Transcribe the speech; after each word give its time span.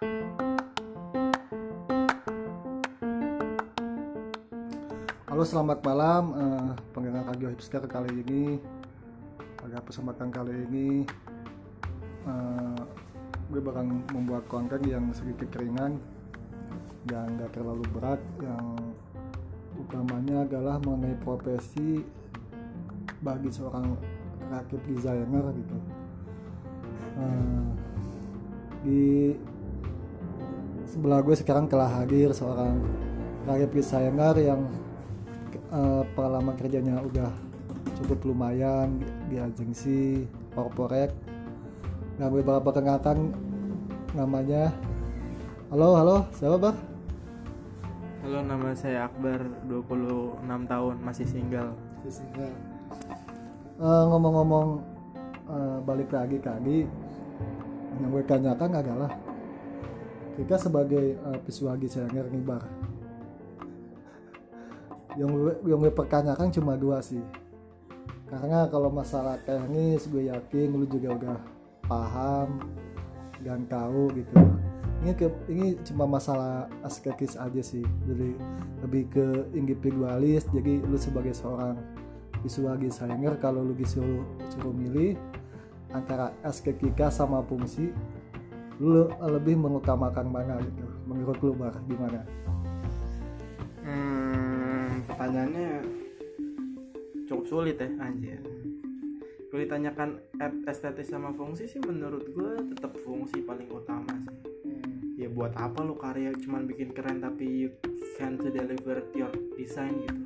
Halo 0.00 0.08
selamat 5.44 5.84
malam. 5.84 6.32
Uh, 6.32 6.72
pendengar 6.96 7.28
radio 7.28 7.52
hipster 7.52 7.84
kali 7.84 8.24
ini. 8.24 8.56
Pada 9.60 9.84
kesempatan 9.84 10.32
kali 10.32 10.56
ini 10.72 11.04
uh, 12.24 12.80
gue 13.52 13.60
bakal 13.60 13.92
membuat 14.16 14.48
konten 14.48 14.80
yang 14.88 15.04
sedikit 15.12 15.52
ringan 15.60 16.00
dan 17.04 17.36
gak 17.36 17.60
terlalu 17.60 17.84
berat. 17.92 18.24
Yang 18.40 18.96
utamanya 19.84 20.48
adalah 20.48 20.80
mengenai 20.80 21.20
profesi 21.20 22.00
bagi 23.20 23.52
seorang 23.52 24.00
graphic 24.48 24.80
designer 24.88 25.44
gitu. 25.60 25.76
Uh, 27.20 27.68
di 28.80 29.36
sebelah 30.90 31.22
gue 31.22 31.38
sekarang 31.38 31.70
telah 31.70 31.86
hadir 31.86 32.34
seorang 32.34 32.82
graphic 33.46 33.78
designer 33.78 34.34
yang 34.34 34.66
uh, 35.70 36.02
pengalaman 36.18 36.58
kerjanya 36.58 36.98
udah 36.98 37.30
cukup 38.02 38.26
lumayan 38.26 38.98
di 39.30 39.38
agensi 39.38 40.26
corporate 40.50 41.14
nah 42.18 42.28
beberapa 42.28 42.68
kenalkan 42.74 43.32
namanya. 44.12 44.74
Halo 45.70 45.94
halo 45.94 46.16
siapa 46.34 46.58
bang 46.58 46.76
Halo, 48.20 48.44
nama 48.44 48.76
saya 48.76 49.08
Akbar, 49.08 49.48
26 49.64 50.44
tahun, 50.44 50.94
masih 51.00 51.24
single. 51.24 51.72
uh, 53.80 54.04
ngomong-ngomong 54.12 54.84
uh, 55.48 55.80
balik 55.88 56.12
lagi 56.12 56.36
ke 56.36 56.52
Adi. 56.52 56.84
Yang 57.96 58.10
gue 58.12 58.22
tanyakan 58.28 58.70
adalah 58.76 59.08
kita 60.36 60.56
sebagai 60.58 61.18
uh, 61.26 61.38
visual 61.42 61.76
designer 61.78 62.26
nih 62.30 62.42
bar. 62.44 62.64
Yang 65.18 65.30
gue, 65.34 65.54
yang 65.66 65.78
gue 65.82 65.92
pertanyakan 65.92 66.48
cuma 66.54 66.78
dua 66.78 67.02
sih. 67.02 67.22
Karena 68.30 68.70
kalau 68.70 68.94
masalah 68.94 69.42
teknis 69.42 70.06
gue 70.06 70.30
yakin 70.30 70.70
lu 70.70 70.86
juga 70.86 71.18
udah 71.18 71.38
paham 71.90 72.62
dan 73.42 73.66
tahu 73.66 74.06
gitu. 74.14 74.34
Ini 75.00 75.16
ke 75.16 75.26
ini 75.50 75.74
cuma 75.82 76.06
masalah 76.06 76.70
estetis 76.86 77.34
aja 77.34 77.58
sih. 77.58 77.82
Jadi 78.06 78.38
lebih 78.86 79.04
ke 79.10 79.26
individualis. 79.58 80.46
Jadi 80.54 80.78
lu 80.78 80.94
sebagai 80.94 81.34
seorang 81.34 81.74
visual 82.46 82.78
designer 82.78 83.34
kalau 83.42 83.66
lu 83.66 83.74
disuruh 83.74 84.22
suruh 84.46 84.72
milih 84.72 85.18
antara 85.90 86.30
estetika 86.46 87.10
sama 87.10 87.42
fungsi 87.42 87.90
lu 88.80 89.12
lebih 89.20 89.60
mengutamakan 89.60 90.26
mana 90.32 90.56
gitu 90.64 90.84
menurut 91.04 91.36
lu 91.44 91.52
bar 91.52 91.76
gimana 91.84 92.24
Hmm, 93.80 95.02
pertanyaannya 95.08 95.82
cukup 97.26 97.44
sulit 97.48 97.80
ya, 97.80 97.88
anjir. 97.98 98.38
Kalau 99.50 99.66
ditanyakan 99.66 100.10
et- 100.38 100.62
estetis 100.70 101.10
sama 101.10 101.34
fungsi 101.34 101.66
sih 101.66 101.82
menurut 101.82 102.22
gue 102.30 102.70
tetap 102.70 102.94
fungsi 103.02 103.42
paling 103.42 103.66
utama 103.66 104.14
sih. 104.28 104.38
Ya 105.18 105.26
buat 105.26 105.58
apa 105.58 105.82
lu 105.82 105.98
karya 105.98 106.30
cuman 106.38 106.70
bikin 106.70 106.94
keren 106.94 107.18
tapi 107.18 107.66
you 107.66 107.70
can't 108.14 108.38
deliver 108.38 109.02
your 109.16 109.32
design 109.58 110.06
gitu. 110.06 110.22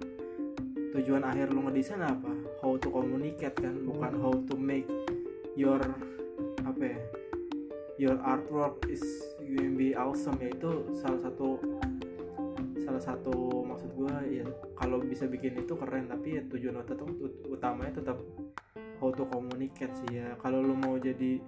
Tujuan 1.01 1.25
akhir 1.25 1.57
lu 1.57 1.65
ngedesain 1.65 2.05
apa? 2.05 2.31
How 2.61 2.77
to 2.77 2.93
communicate 2.93 3.57
kan, 3.57 3.81
bukan 3.81 4.13
how 4.21 4.35
to 4.35 4.55
make 4.61 4.91
your 5.57 5.81
apa 6.61 6.83
ya? 6.85 6.99
Your 7.95 8.19
artwork 8.27 8.91
is 8.91 9.03
going 9.39 9.79
be 9.79 9.95
awesome 9.95 10.35
yaitu 10.43 10.91
salah 10.99 11.31
satu 11.31 11.63
salah 12.83 12.99
satu 12.99 13.63
maksud 13.63 13.95
gue 13.95 14.43
ya. 14.43 14.47
Kalau 14.75 14.99
bisa 14.99 15.31
bikin 15.31 15.63
itu 15.63 15.79
keren 15.79 16.11
tapi 16.11 16.39
ya 16.39 16.43
tujuan 16.51 16.83
tetap 16.83 17.07
utamanya 17.47 18.03
tetap 18.03 18.19
how 18.99 19.15
to 19.15 19.23
communicate 19.31 19.95
sih 19.95 20.19
ya. 20.19 20.35
Kalau 20.43 20.59
lu 20.59 20.75
mau 20.75 20.99
jadi 20.99 21.39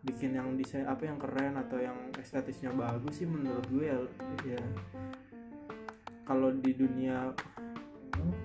bikin 0.00 0.38
yang 0.38 0.54
desain 0.54 0.86
apa 0.86 1.04
yang 1.04 1.18
keren 1.18 1.58
atau 1.58 1.82
yang 1.82 1.98
estetisnya 2.14 2.70
bagus 2.70 3.20
sih 3.20 3.26
menurut 3.26 3.66
gue 3.68 3.90
ya, 3.90 3.98
ya. 4.46 4.62
Kalau 6.24 6.54
di 6.54 6.72
dunia 6.78 7.34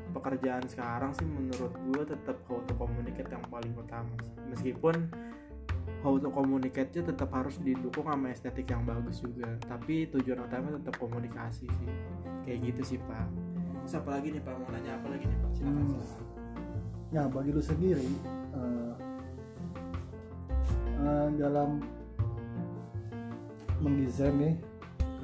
pekerjaan 0.10 0.66
sekarang 0.66 1.14
sih 1.14 1.28
menurut 1.28 1.70
gue 1.70 2.02
tetap 2.02 2.42
how 2.50 2.58
to 2.66 2.74
communicate 2.74 3.30
yang 3.30 3.46
paling 3.46 3.76
utama 3.78 4.16
meskipun 4.50 4.96
how 6.06 6.14
to 6.22 6.30
communicate-nya 6.30 7.02
tetap 7.02 7.34
harus 7.34 7.58
didukung 7.58 8.06
sama 8.06 8.30
estetik 8.30 8.70
yang 8.70 8.86
bagus 8.86 9.26
juga. 9.26 9.58
Tapi 9.66 10.06
tujuan 10.14 10.46
utama 10.46 10.78
tetap 10.78 11.02
komunikasi 11.02 11.66
sih. 11.66 11.90
Kayak 12.46 12.58
gitu 12.70 12.82
sih 12.94 12.98
pak. 13.02 13.26
Terus 13.82 13.94
apa 13.98 14.10
lagi 14.22 14.38
nih 14.38 14.42
pak? 14.46 14.54
Mau 14.54 14.70
nanya 14.70 15.02
apa 15.02 15.08
lagi 15.10 15.26
nih 15.26 15.38
pak? 15.42 15.50
Silakan 15.58 15.82
Hmm. 15.82 15.98
silakan. 15.98 16.24
Nah, 17.10 17.26
bagi 17.32 17.50
lu 17.50 17.62
sendiri 17.64 18.06
eh, 18.54 18.94
eh, 21.02 21.28
dalam 21.42 21.70
mendesain 23.82 24.34
nih, 24.38 24.56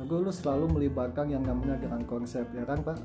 aku 0.01 0.13
lu 0.25 0.33
selalu 0.33 0.65
melibatkan 0.81 1.29
yang 1.29 1.45
namanya 1.45 1.77
dengan 1.77 2.01
konsep 2.09 2.43
ya 2.57 2.65
kan 2.65 2.81
pak? 2.81 2.97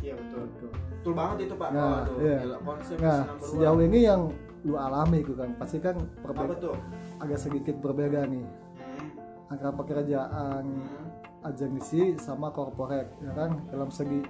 iya 0.00 0.16
betul. 0.16 0.48
Betul. 0.48 0.70
betul 0.72 1.12
banget 1.12 1.36
itu 1.44 1.54
pak. 1.60 1.68
Nah, 1.76 2.08
Waduh, 2.08 2.16
iya. 2.24 2.38
konsep 2.64 2.96
Nah, 3.02 3.20
sejauh 3.36 3.80
ini 3.84 3.98
yang 4.08 4.22
lu 4.64 4.76
alami 4.76 5.24
itu 5.24 5.32
kan 5.32 5.56
pasti 5.56 5.80
kan 5.80 5.96
tuh 6.60 6.76
agak 7.20 7.40
sedikit 7.40 7.76
berbeda 7.80 8.28
nih 8.28 8.44
Hmm, 8.80 9.10
antara 9.52 9.72
pekerjaan 9.76 10.64
hmm. 10.64 11.46
agensi 11.46 12.16
sama 12.20 12.52
corporate 12.52 13.12
ya 13.24 13.32
kan 13.32 13.60
dalam 13.72 13.88
segi 13.88 14.20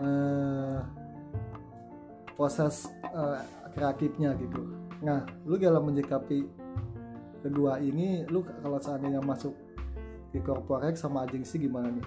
eh, 0.00 0.78
proses 2.34 2.90
eh, 3.06 3.40
kreatifnya 3.74 4.34
gitu. 4.38 4.62
Nah, 5.02 5.26
lu 5.46 5.58
dalam 5.58 5.86
menyikapi 5.90 6.46
kedua 7.42 7.76
ini, 7.82 8.24
lu 8.30 8.42
kalau 8.62 8.80
seandainya 8.80 9.20
masuk 9.20 9.52
di 10.32 10.40
corporate 10.42 10.96
sama 10.98 11.26
agensi 11.26 11.60
gimana 11.60 11.92
nih? 11.92 12.06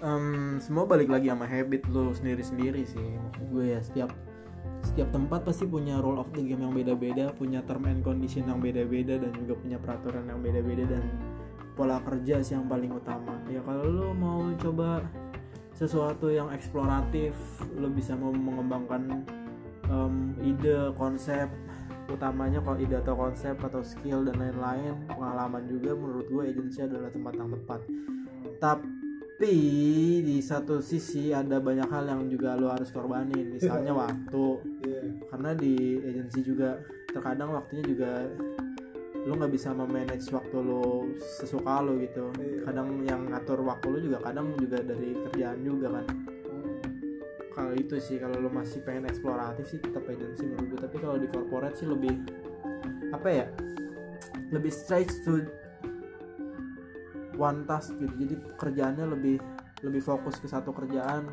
Em, 0.00 0.56
semua 0.64 0.88
balik 0.88 1.12
lagi 1.12 1.28
sama 1.28 1.44
habit 1.44 1.84
lo 1.92 2.16
sendiri-sendiri 2.16 2.88
sih 2.88 3.20
maksud 3.20 3.44
gue 3.52 3.64
ya 3.68 3.80
setiap 3.84 4.08
setiap 4.80 5.12
tempat 5.12 5.44
pasti 5.44 5.68
punya 5.68 6.00
rule 6.00 6.18
of 6.18 6.32
the 6.32 6.42
game 6.42 6.64
yang 6.64 6.72
beda-beda 6.74 7.30
punya 7.36 7.60
term 7.68 7.86
and 7.86 8.00
condition 8.02 8.48
yang 8.48 8.58
beda-beda 8.58 9.20
dan 9.20 9.30
juga 9.36 9.54
punya 9.60 9.78
peraturan 9.78 10.24
yang 10.26 10.40
beda-beda 10.40 10.84
dan 10.88 11.04
pola 11.78 12.02
kerja 12.02 12.42
sih 12.44 12.58
yang 12.58 12.66
paling 12.68 12.92
utama. 12.92 13.38
Ya 13.48 13.62
kalau 13.64 13.84
lo 13.86 14.08
mau 14.12 14.50
coba 14.58 15.04
sesuatu 15.72 16.28
yang 16.28 16.52
eksploratif 16.52 17.32
lo 17.72 17.88
bisa 17.88 18.12
mau 18.12 18.34
mengembangkan 18.34 19.24
em, 19.88 20.14
ide 20.44 20.92
konsep 20.98 21.48
utamanya 22.10 22.58
kalau 22.60 22.76
ide 22.76 22.98
atau 22.98 23.14
konsep 23.14 23.54
atau 23.62 23.80
skill 23.80 24.26
dan 24.26 24.36
lain-lain 24.36 24.98
pengalaman 25.06 25.62
juga 25.70 25.94
menurut 25.94 26.26
gue 26.26 26.42
agensi 26.50 26.82
adalah 26.82 27.08
tempat 27.08 27.32
yang 27.38 27.50
tepat. 27.54 27.80
Tapi 28.60 28.99
di 29.40 30.36
satu 30.44 30.84
sisi 30.84 31.32
ada 31.32 31.56
banyak 31.56 31.88
hal 31.88 32.04
yang 32.12 32.28
juga 32.28 32.60
lo 32.60 32.68
harus 32.68 32.92
korbanin. 32.92 33.56
Misalnya 33.56 33.96
waktu. 33.96 34.46
Karena 35.32 35.56
di 35.56 35.96
agensi 36.04 36.44
juga 36.44 36.76
terkadang 37.08 37.56
waktunya 37.56 37.84
juga 37.88 38.28
lo 39.20 39.36
nggak 39.36 39.52
bisa 39.52 39.76
memanage 39.76 40.28
waktu 40.32 40.56
lo 40.60 41.08
sesuka 41.40 41.80
lo 41.84 41.96
gitu. 42.00 42.32
Iya. 42.36 42.68
kadang 42.68 43.04
yang 43.04 43.28
ngatur 43.28 43.60
waktu 43.64 43.86
lo 43.88 43.98
juga 44.00 44.18
kadang 44.24 44.56
juga 44.60 44.80
dari 44.84 45.16
kerjaan 45.28 45.60
juga 45.64 45.88
kan. 46.00 46.06
Kalau 47.50 47.72
itu 47.76 47.96
sih 48.00 48.16
kalau 48.16 48.40
lo 48.40 48.48
masih 48.48 48.80
pengen 48.84 49.08
eksploratif 49.08 49.68
sih 49.68 49.80
tetap 49.80 50.08
agensi 50.08 50.48
menurut 50.48 50.76
gue 50.76 50.80
tapi 50.80 50.96
kalau 50.96 51.16
di 51.20 51.28
corporate 51.28 51.76
sih 51.76 51.84
lebih 51.84 52.16
apa 53.12 53.28
ya 53.28 53.46
lebih 54.48 54.72
straight 54.72 55.12
to 55.22 55.44
one 57.40 57.64
task 57.64 57.96
gitu. 57.96 58.12
Jadi 58.20 58.34
kerjaannya 58.60 59.08
lebih 59.08 59.40
lebih 59.80 60.02
fokus 60.04 60.36
ke 60.36 60.44
satu 60.44 60.76
kerjaan. 60.76 61.24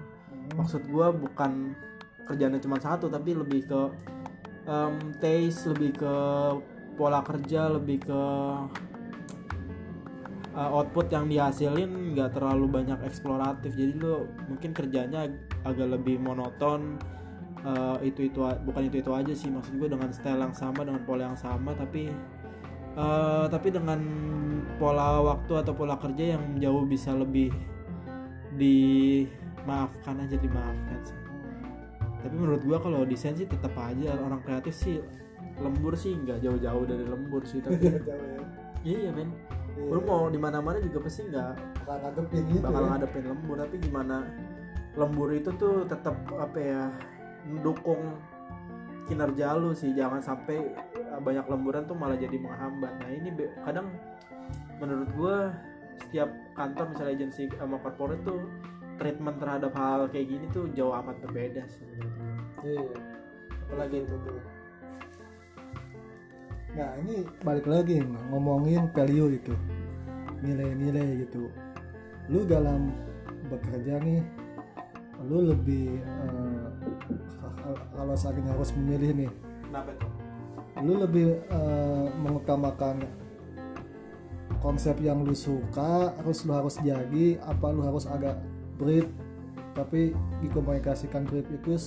Maksud 0.56 0.88
gue 0.88 1.08
bukan 1.12 1.76
kerjaannya 2.24 2.64
cuma 2.64 2.80
satu 2.80 3.12
tapi 3.12 3.36
lebih 3.36 3.68
ke 3.68 3.82
em, 4.64 5.12
taste 5.20 5.68
lebih 5.76 6.00
ke 6.00 6.16
pola 6.96 7.22
kerja 7.22 7.70
lebih 7.70 8.10
ke 8.10 8.22
uh, 10.58 10.70
output 10.74 11.14
yang 11.14 11.30
dihasilin 11.30 12.18
nggak 12.18 12.34
terlalu 12.34 12.66
banyak 12.66 12.98
eksploratif. 13.06 13.78
Jadi 13.78 13.94
lo 14.02 14.26
mungkin 14.50 14.74
kerjanya 14.74 15.30
ag- 15.30 15.46
agak 15.62 15.94
lebih 15.94 16.18
monoton 16.18 16.98
uh, 17.62 18.02
itu 18.02 18.34
itu 18.34 18.42
bukan 18.42 18.90
itu 18.90 19.06
itu 19.06 19.12
aja 19.14 19.34
sih. 19.38 19.54
Maksud 19.54 19.78
gue 19.78 19.90
dengan 19.94 20.10
style 20.10 20.42
yang 20.42 20.56
sama 20.58 20.82
dengan 20.82 21.06
pola 21.06 21.30
yang 21.30 21.38
sama 21.38 21.78
tapi 21.78 22.10
uh, 22.98 23.46
tapi 23.48 23.70
dengan 23.70 24.00
pola 24.82 25.22
waktu 25.22 25.54
atau 25.62 25.74
pola 25.78 25.96
kerja 26.02 26.38
yang 26.38 26.58
jauh 26.58 26.84
bisa 26.84 27.14
lebih 27.14 27.54
dimaafkan 28.58 30.26
aja 30.26 30.36
dimaafkan 30.42 31.00
sih 31.06 31.20
tapi 32.26 32.34
menurut 32.34 32.66
gua 32.66 32.82
kalau 32.82 33.06
desain 33.06 33.38
sih 33.38 33.46
tetap 33.46 33.78
aja 33.78 34.18
orang 34.18 34.42
kreatif 34.42 34.74
sih 34.74 35.00
lembur 35.62 35.94
sih 35.94 36.18
nggak 36.18 36.42
jauh-jauh 36.42 36.84
dari 36.90 37.06
lembur 37.06 37.46
sih 37.46 37.62
tapi 37.62 38.02
iya 38.90 39.14
men 39.14 39.30
Iya. 39.78 39.94
lu 39.94 40.00
mau 40.04 40.26
di 40.34 40.40
mana 40.42 40.58
mana 40.58 40.82
juga 40.82 41.06
pasti 41.06 41.30
nggak 41.30 41.52
bakal 41.86 41.98
ngadepin 42.02 42.44
gitu 42.50 42.66
bakal 42.66 42.82
ya. 42.82 42.90
ngadepin 42.90 43.24
lembur 43.30 43.56
tapi 43.62 43.76
gimana 43.78 44.16
lembur 44.98 45.30
itu 45.38 45.50
tuh 45.54 45.86
tetap 45.86 46.18
apa 46.34 46.58
ya 46.58 46.82
mendukung 47.46 48.02
kinerja 49.06 49.56
lu 49.56 49.72
sih 49.78 49.94
jangan 49.94 50.20
sampai 50.20 50.74
banyak 51.22 51.46
lemburan 51.50 51.84
tuh 51.90 51.98
malah 51.98 52.18
jadi 52.18 52.38
menghambat 52.38 52.94
nah 53.02 53.10
ini 53.10 53.30
kadang 53.66 53.88
menurut 54.78 55.10
gua 55.18 55.38
setiap 55.98 56.30
kantor 56.54 56.94
misalnya 56.94 57.14
agensi 57.18 57.44
sama 57.58 57.82
corporate 57.82 58.22
tuh 58.22 58.46
treatment 59.02 59.38
terhadap 59.42 59.74
hal 59.78 60.10
kayak 60.10 60.30
gini 60.30 60.46
tuh 60.54 60.70
jauh 60.74 60.94
amat 60.94 61.18
berbeda 61.26 61.66
sih. 61.70 61.86
Iya. 62.66 62.82
apalagi 63.68 64.02
itu 64.02 64.16
tuh 64.26 64.42
Nah 66.78 66.94
ini 67.02 67.26
balik 67.42 67.66
lagi 67.66 68.06
ngomongin 68.30 68.86
value 68.94 69.34
itu 69.34 69.54
nilai-nilai 70.46 71.26
gitu. 71.26 71.50
Lu 72.30 72.46
dalam 72.46 72.94
bekerja 73.50 73.98
nih, 73.98 74.22
lu 75.26 75.50
lebih 75.50 75.98
eh, 75.98 76.66
kalau 77.98 78.14
seandainya 78.14 78.54
harus 78.54 78.70
memilih 78.78 79.26
nih, 79.26 79.32
kenapa 79.66 79.90
tuh 79.98 80.27
lu 80.82 81.02
lebih 81.02 81.38
eh, 81.38 82.08
mengutamakan 82.22 83.06
konsep 84.62 84.98
yang 85.04 85.22
lu 85.22 85.38
suka, 85.38 86.18
harus 86.18 86.44
lu 86.44 86.54
harus 86.54 86.76
jadi, 86.82 87.38
apa 87.46 87.68
lu 87.70 87.86
harus 87.86 88.10
agak 88.10 88.42
brief, 88.78 89.06
tapi 89.78 90.14
dikomunikasikan 90.42 91.26
brief 91.30 91.46
itu 91.54 91.78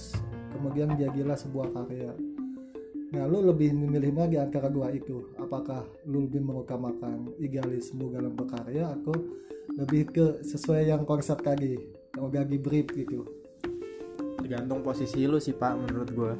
kemudian 0.55 0.95
jadilah 0.95 1.35
sebuah 1.35 1.75
karya. 1.75 2.15
Nah, 3.11 3.27
lu 3.27 3.43
lebih 3.43 3.75
memilih 3.75 4.15
di 4.31 4.39
antara 4.39 4.71
dua 4.71 4.95
itu? 4.95 5.35
Apakah 5.35 5.83
lu 6.07 6.31
lebih 6.31 6.47
mengutamakan 6.47 7.35
idealisme 7.43 8.07
dalam 8.07 8.39
berkarya 8.39 8.95
atau 8.95 9.15
lebih 9.75 10.15
ke 10.15 10.27
sesuai 10.47 10.95
yang 10.95 11.03
konsep 11.03 11.43
tadi, 11.43 11.75
yang 12.15 12.47
di 12.47 12.59
brief 12.63 12.87
gitu? 12.95 13.41
tergantung 14.51 14.83
posisi 14.83 15.31
lu 15.31 15.39
sih 15.39 15.55
pak 15.55 15.79
menurut 15.79 16.11
gua 16.11 16.35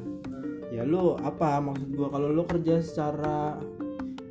ya 0.71 0.87
lu 0.87 1.19
apa 1.19 1.59
maksud 1.59 1.91
gua 1.91 2.07
kalau 2.07 2.31
lu 2.31 2.47
kerja 2.47 2.79
secara 2.79 3.59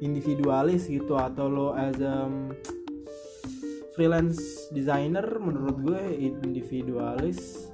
individualis 0.00 0.88
gitu 0.88 1.14
atau 1.20 1.46
lu 1.46 1.68
as 1.76 2.00
a 2.00 2.24
freelance 3.92 4.72
designer 4.72 5.24
menurut 5.36 5.76
gue 5.84 6.02
individualis 6.16 7.68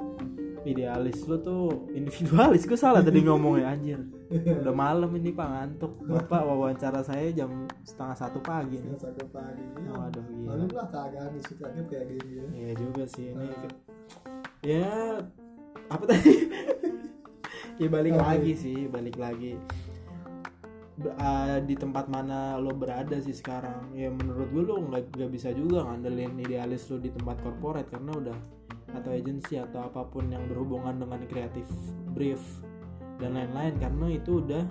idealis 0.67 1.23
lu 1.31 1.39
tuh 1.39 1.87
individualis 1.95 2.67
gue 2.67 2.75
salah 2.75 2.99
tadi 2.99 3.23
ngomongnya 3.23 3.71
anjir 3.71 4.03
udah 4.35 4.75
malam 4.75 5.15
ini 5.15 5.31
pak 5.31 5.47
ngantuk 5.47 5.95
bapak 6.03 6.43
wawancara 6.43 7.07
saya 7.07 7.31
jam 7.31 7.71
setengah 7.87 8.19
satu 8.19 8.43
pagi 8.43 8.83
nih 8.83 8.99
Satu 8.99 9.23
pagi. 9.31 9.63
waduh 9.87 10.27
gila 10.27 10.59
Lalu 10.59 10.67
lah 10.75 11.31
di 11.31 11.41
situ 11.47 11.63
aja 11.63 11.83
kayak 11.87 12.07
gini 12.11 12.31
ya. 12.35 12.47
Iya 12.51 12.71
juga 12.75 13.03
sih 13.07 13.27
ini. 13.31 13.47
Ya 14.67 15.23
apa 15.87 16.05
tadi? 16.11 16.35
Ya 17.77 17.89
balik 17.89 18.17
Oke. 18.17 18.25
lagi 18.25 18.53
sih, 18.57 18.79
balik 18.89 19.17
lagi. 19.21 19.57
Ah, 21.21 21.61
di 21.61 21.77
tempat 21.77 22.09
mana 22.09 22.57
lo 22.57 22.73
berada 22.73 23.21
sih 23.21 23.37
sekarang? 23.37 23.93
Ya 23.93 24.09
menurut 24.09 24.49
gue 24.49 24.65
lo 24.65 24.81
nggak 24.81 25.13
nggak 25.13 25.31
bisa 25.31 25.53
juga 25.53 25.85
ngandelin 25.85 26.41
idealis 26.41 26.89
lo 26.89 26.97
di 26.97 27.13
tempat 27.13 27.37
corporate 27.45 27.93
karena 27.93 28.13
udah 28.17 28.39
atau 28.97 29.13
agensi 29.13 29.61
atau 29.61 29.85
apa 29.85 30.09
pun 30.09 30.33
yang 30.33 30.49
berhubungan 30.49 30.97
dengan 30.97 31.21
kreatif 31.29 31.69
brief 32.17 32.41
dan 33.21 33.37
lain-lain 33.37 33.77
karena 33.77 34.07
itu 34.09 34.41
udah 34.41 34.65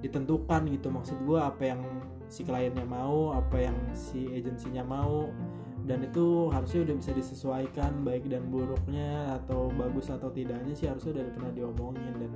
ditentukan 0.00 0.62
gitu 0.70 0.88
maksud 0.88 1.18
gue 1.26 1.36
apa 1.36 1.74
yang 1.74 1.82
si 2.30 2.46
kliennya 2.46 2.86
mau 2.86 3.34
apa 3.34 3.68
yang 3.68 3.76
si 3.96 4.30
agensinya 4.30 4.86
mau 4.86 5.28
dan 5.88 6.04
itu 6.04 6.52
harusnya 6.52 6.84
udah 6.84 6.96
bisa 7.00 7.10
disesuaikan 7.16 8.04
baik 8.04 8.28
dan 8.28 8.44
buruknya 8.52 9.40
atau 9.40 9.72
bagus 9.72 10.12
atau 10.12 10.28
tidaknya 10.28 10.76
sih 10.76 10.84
harusnya 10.84 11.16
udah 11.16 11.24
pernah 11.32 11.52
diomongin. 11.56 12.12
Dan 12.20 12.32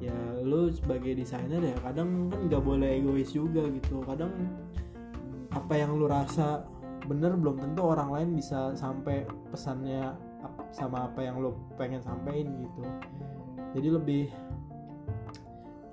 ya 0.00 0.16
lu 0.40 0.72
sebagai 0.72 1.12
desainer 1.12 1.60
ya 1.60 1.76
kadang 1.84 2.32
kan 2.32 2.40
nggak 2.48 2.62
boleh 2.64 2.96
egois 2.96 3.28
juga 3.28 3.68
gitu. 3.68 4.00
Kadang 4.08 4.32
apa 5.52 5.74
yang 5.76 6.00
lu 6.00 6.08
rasa 6.08 6.64
bener 7.04 7.36
belum 7.36 7.60
tentu 7.60 7.84
orang 7.84 8.08
lain 8.08 8.28
bisa 8.32 8.72
sampai 8.72 9.28
pesannya 9.52 10.16
sama 10.72 11.12
apa 11.12 11.20
yang 11.28 11.44
lu 11.44 11.52
pengen 11.76 12.00
sampein 12.00 12.48
gitu. 12.56 12.82
Jadi 13.76 13.88
lebih 13.92 14.24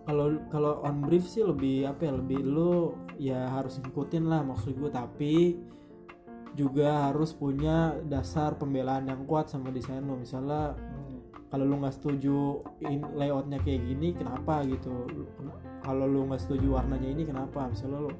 kalau 0.07 0.39
kalau 0.47 0.79
on 0.87 1.03
brief 1.03 1.27
sih 1.27 1.43
lebih 1.43 1.91
apa 1.91 2.07
ya 2.07 2.13
lebih 2.15 2.39
lu 2.39 2.95
ya 3.19 3.51
harus 3.51 3.83
ngikutin 3.83 4.31
lah 4.31 4.45
maksud 4.45 4.77
gue 4.77 4.91
tapi 4.93 5.59
juga 6.55 7.11
harus 7.11 7.35
punya 7.35 7.99
dasar 8.07 8.55
pembelaan 8.55 9.11
yang 9.11 9.27
kuat 9.27 9.51
sama 9.51 9.69
desain 9.69 10.01
lo. 10.01 10.15
Misalnya 10.15 10.73
kalau 11.51 11.67
lu 11.67 11.75
nggak 11.83 11.95
setuju 11.95 12.63
in, 12.83 13.03
layoutnya 13.13 13.59
kayak 13.61 13.83
gini 13.85 14.15
kenapa 14.15 14.63
gitu? 14.63 15.05
Kalau 15.83 16.05
lu 16.07 16.25
nggak 16.31 16.41
setuju 16.41 16.79
warnanya 16.79 17.11
ini 17.11 17.23
kenapa? 17.27 17.67
Misalnya 17.67 18.07
lu 18.07 18.11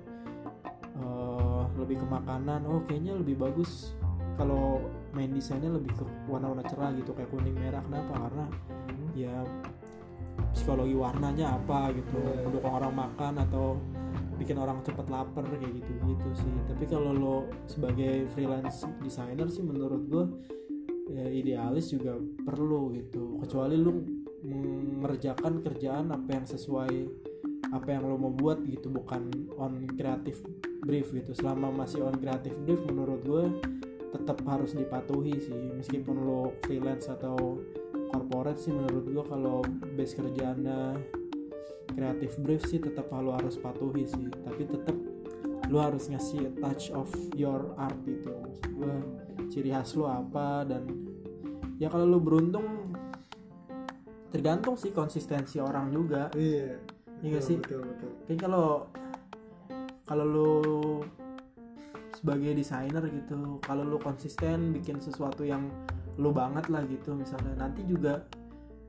eh, 1.00 1.64
lebih 1.80 2.04
ke 2.04 2.08
makanan 2.08 2.68
oh 2.68 2.84
kayaknya 2.86 3.16
lebih 3.18 3.40
bagus 3.40 3.96
kalau 4.36 4.84
main 5.16 5.32
desainnya 5.32 5.72
lebih 5.72 5.96
ke 5.96 6.04
warna-warna 6.28 6.68
cerah 6.68 6.92
gitu 7.00 7.16
kayak 7.16 7.32
kuning 7.32 7.56
merah. 7.56 7.82
Kenapa? 7.88 8.14
Karena 8.28 8.46
ya 9.16 9.36
psikologi 10.52 10.96
warnanya 10.96 11.56
apa 11.56 11.96
gitu. 11.96 12.20
Iya. 12.20 12.44
mendukung 12.48 12.74
orang 12.76 12.94
makan 12.94 13.34
atau 13.48 13.80
bikin 14.36 14.60
orang 14.60 14.84
cepet 14.84 15.08
lapar 15.08 15.44
kayak 15.48 15.72
gitu 15.82 15.92
gitu 16.06 16.28
sih. 16.36 16.52
Tapi 16.68 16.84
kalau 16.86 17.12
lo 17.16 17.38
sebagai 17.66 18.28
freelance 18.36 18.84
designer 19.02 19.48
sih 19.48 19.64
menurut 19.64 20.04
gue 20.08 20.26
ya 21.12 21.26
idealis 21.32 21.92
juga 21.92 22.20
perlu 22.20 22.94
gitu. 22.96 23.40
Kecuali 23.42 23.76
lu 23.80 23.94
mengerjakan 24.46 25.64
kerjaan 25.64 26.14
apa 26.14 26.30
yang 26.38 26.46
sesuai 26.46 26.94
apa 27.74 27.88
yang 27.90 28.06
lo 28.06 28.16
mau 28.16 28.32
buat 28.32 28.62
gitu 28.68 28.94
bukan 28.94 29.50
on 29.58 29.90
creative 29.96 30.40
brief 30.86 31.10
gitu. 31.16 31.34
Selama 31.34 31.74
masih 31.74 32.06
on 32.06 32.16
creative 32.20 32.56
brief 32.62 32.84
menurut 32.86 33.22
gue 33.26 33.46
tetap 34.14 34.40
harus 34.48 34.76
dipatuhi 34.78 35.36
sih. 35.40 35.60
Meskipun 35.76 36.16
lo 36.24 36.54
freelance 36.64 37.10
atau 37.10 37.60
corporate 38.14 38.62
sih 38.62 38.72
menurut 38.72 39.06
gue 39.10 39.26
kalau 39.26 39.60
base 39.98 40.14
kerjaannya 40.16 40.80
kreatif 41.94 42.36
brief 42.42 42.64
sih 42.68 42.82
tetap 42.82 43.10
lo 43.14 43.36
harus 43.36 43.56
patuhi 43.60 44.04
sih. 44.06 44.28
Tapi 44.32 44.64
tetap 44.66 44.98
lo 45.70 45.80
harus 45.82 46.10
ngasih 46.10 46.50
a 46.50 46.52
touch 46.62 46.94
of 46.94 47.10
your 47.34 47.74
art 47.80 47.98
gitu. 48.06 48.30
Maksud 48.30 48.70
gue 48.76 48.94
ciri 49.50 49.70
khas 49.74 49.94
lo 49.98 50.10
apa 50.10 50.66
dan 50.66 50.86
ya 51.82 51.90
kalau 51.90 52.06
lo 52.06 52.20
beruntung 52.22 52.94
tergantung 54.30 54.76
sih 54.76 54.92
konsistensi 54.92 55.64
orang 55.64 55.90
juga. 55.94 56.28
Iya. 56.36 56.78
Iya 57.24 57.40
betul, 57.40 57.48
sih? 57.48 57.56
Betul, 57.64 57.82
betul. 57.88 58.12
Kayak 58.28 58.40
kalau 58.44 58.68
kalau 60.06 60.26
lu 60.28 60.54
sebagai 62.14 62.52
desainer 62.54 63.04
gitu, 63.10 63.58
kalau 63.64 63.84
lu 63.88 63.98
konsisten 63.98 64.76
bikin 64.76 65.02
sesuatu 65.02 65.42
yang 65.48 65.72
lu 66.20 66.30
banget 66.36 66.68
lah 66.70 66.84
gitu 66.86 67.16
misalnya. 67.16 67.56
Nanti 67.58 67.88
juga 67.88 68.28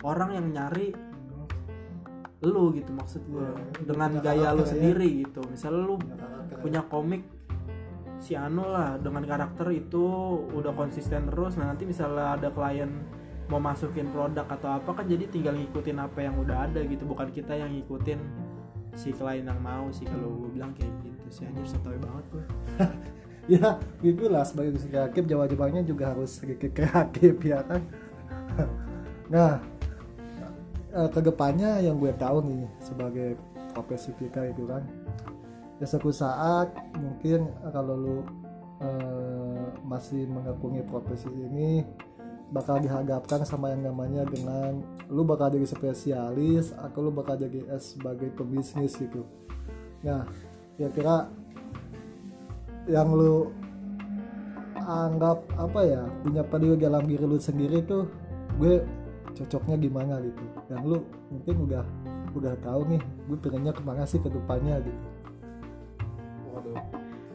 orang 0.05 0.37
yang 0.37 0.47
nyari 0.53 0.93
lu 2.43 2.69
gitu 2.73 2.93
maksud 2.93 3.23
gue 3.25 3.41
Iya, 3.41 3.85
dengan 3.87 4.11
gaya 4.21 4.49
lu 4.53 4.63
ya. 4.63 4.69
sendiri 4.69 5.09
gitu. 5.25 5.41
Misalnya 5.49 5.83
lu 5.85 5.97
Punya 6.61 6.83
komik 6.85 7.23
si 8.17 8.33
Anu 8.33 8.65
lah 8.65 8.97
dengan 8.97 9.23
karakter 9.23 9.69
itu 9.71 10.05
udah 10.51 10.73
konsisten 10.73 11.29
terus 11.29 11.55
nah 11.55 11.69
nanti 11.71 11.85
misalnya 11.85 12.35
ada 12.35 12.49
klien 12.49 12.89
mau 13.47 13.61
masukin 13.61 14.09
produk 14.11 14.43
atau 14.49 14.73
apa 14.73 14.91
kan 14.91 15.05
jadi 15.07 15.29
tinggal 15.29 15.55
ngikutin 15.55 16.01
apa 16.01 16.25
yang 16.25 16.35
udah 16.35 16.67
ada 16.67 16.81
gitu 16.83 17.05
bukan 17.07 17.29
kita 17.31 17.55
yang 17.55 17.71
ngikutin 17.71 18.19
si 18.97 19.13
klien 19.15 19.45
yang 19.47 19.61
mau 19.61 19.93
sih 19.93 20.09
kalau 20.09 20.33
gue 20.43 20.51
bilang 20.59 20.73
kayak 20.75 20.91
gitu 21.05 21.27
sih 21.31 21.45
anjir 21.45 21.69
sotoy 21.69 21.95
banget 22.01 22.25
gue 22.33 22.45
ya 23.55 23.79
gitu 24.01 24.25
lah 24.27 24.43
sebagai 24.43 24.81
kreatif 24.81 25.23
jawabannya 25.29 25.85
juga 25.87 26.17
harus 26.17 26.41
kreatif 26.59 27.37
ya 27.45 27.63
kan 27.69 27.85
nah 29.31 29.61
eh, 30.97 31.09
ke 31.13 31.21
depannya 31.21 31.85
yang 31.85 32.01
gue 32.01 32.13
tahu 32.17 32.41
nih 32.49 32.65
sebagai 32.81 33.37
profesi 33.77 34.17
kita 34.17 34.49
itu 34.49 34.65
kan 34.65 34.81
ya 35.77 35.85
suatu 35.85 36.09
saat 36.09 36.73
mungkin 36.97 37.53
eh, 37.53 37.71
kalau 37.71 37.95
lu 37.95 38.19
eh, 38.81 39.65
masih 39.85 40.25
mengakuni 40.25 40.81
profesi 40.89 41.29
ini 41.29 41.85
bakal 42.47 42.79
dihadapkan 42.79 43.43
sama 43.43 43.75
yang 43.75 43.91
namanya 43.91 44.23
dengan 44.25 44.79
lu 45.11 45.27
bakal 45.27 45.51
jadi 45.51 45.67
spesialis 45.67 46.71
atau 46.79 47.11
lu 47.11 47.11
bakal 47.11 47.35
jadi 47.37 47.67
eh, 47.67 47.83
sebagai 47.83 48.31
pebisnis 48.33 48.95
gitu. 48.97 49.27
Nah 50.07 50.25
kira-kira 50.79 51.29
yang 52.87 53.11
lu 53.11 53.51
anggap 54.87 55.43
apa 55.59 55.81
ya 55.83 56.03
punya 56.23 56.47
value 56.47 56.79
dalam 56.79 57.03
diri 57.03 57.25
lu 57.27 57.41
sendiri 57.43 57.83
tuh 57.83 58.07
gue 58.63 58.87
cocoknya 59.37 59.77
gimana 59.77 60.19
gitu. 60.25 60.45
Dan 60.73 60.81
lu 60.89 61.05
mungkin 61.29 61.55
udah 61.69 61.85
udah 62.33 62.55
tahu 62.65 62.81
nih 62.97 63.01
gue 63.05 63.39
pengennya 63.41 63.73
ke 63.77 63.83
mana 63.85 64.03
sih 64.09 64.19
ke 64.19 64.33
depannya 64.33 64.81
gitu. 64.81 65.05
Waduh. 66.57 66.81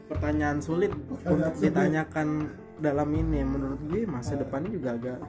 Pertanyaan 0.09 0.59
sulit 0.59 0.91
untuk 0.91 1.53
ditanyakan 1.61 2.49
dalam 2.81 3.09
ini. 3.13 3.45
Menurut 3.45 3.79
gue 3.85 4.09
masa 4.09 4.33
depannya 4.33 4.73
juga 4.73 4.97
agak 4.97 5.19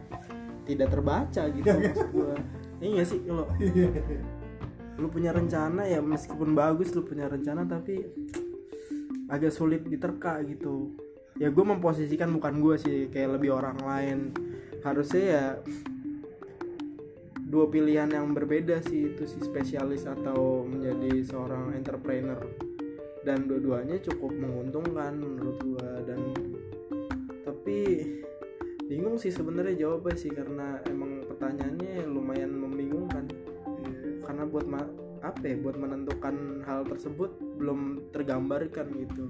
tidak 0.62 0.88
terbaca 0.95 1.43
gitu 1.50 1.67
maksud 1.75 2.09
gue 2.14 2.35
iya 2.83 3.02
sih 3.02 3.19
kalau 3.26 3.50
lu 4.95 5.07
punya 5.11 5.35
rencana 5.35 5.83
ya 5.91 5.99
meskipun 5.99 6.55
bagus 6.55 6.95
lu 6.95 7.02
punya 7.02 7.26
rencana 7.26 7.67
tapi 7.67 7.99
agak 9.33 9.50
sulit 9.50 9.83
diterka 9.88 10.45
gitu. 10.45 10.93
Ya 11.41 11.49
gue 11.49 11.64
memposisikan 11.64 12.29
bukan 12.37 12.61
gue 12.61 12.76
sih 12.76 12.97
kayak 13.09 13.41
lebih 13.41 13.57
orang 13.57 13.81
lain. 13.81 14.19
Harusnya 14.85 15.23
ya 15.25 15.45
dua 17.53 17.69
pilihan 17.69 18.09
yang 18.09 18.33
berbeda 18.33 18.81
sih 18.81 19.13
itu 19.13 19.29
si 19.29 19.37
spesialis 19.45 20.09
atau 20.09 20.65
menjadi 20.65 21.21
seorang 21.21 21.77
entrepreneur. 21.77 22.41
Dan 23.21 23.45
dua-duanya 23.45 24.01
cukup 24.01 24.33
menguntungkan 24.33 25.21
menurut 25.21 25.61
gua 25.61 26.01
dan 26.09 26.33
tapi 27.45 28.09
bingung 28.89 29.21
sih 29.21 29.29
sebenarnya 29.29 29.85
jawabnya 29.85 30.17
sih 30.17 30.33
karena 30.33 30.81
emang 30.89 31.29
pertanyaannya 31.29 32.09
lumayan 32.09 32.57
membingungkan. 32.57 33.29
Karena 34.25 34.49
buat 34.49 34.65
ma 34.65 34.81
apa 35.21 35.45
ya 35.45 35.55
buat 35.61 35.77
menentukan 35.77 36.65
hal 36.65 36.89
tersebut 36.89 37.37
belum 37.61 38.11
tergambarkan 38.17 38.97
gitu. 38.97 39.29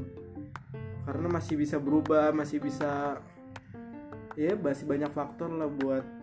Karena 1.11 1.27
masih 1.27 1.59
bisa 1.59 1.83
berubah 1.83 2.31
masih 2.31 2.63
bisa 2.63 3.19
ya 4.39 4.55
masih 4.55 4.87
banyak 4.87 5.11
faktor 5.11 5.51
lah 5.51 5.69
buat 5.69 6.22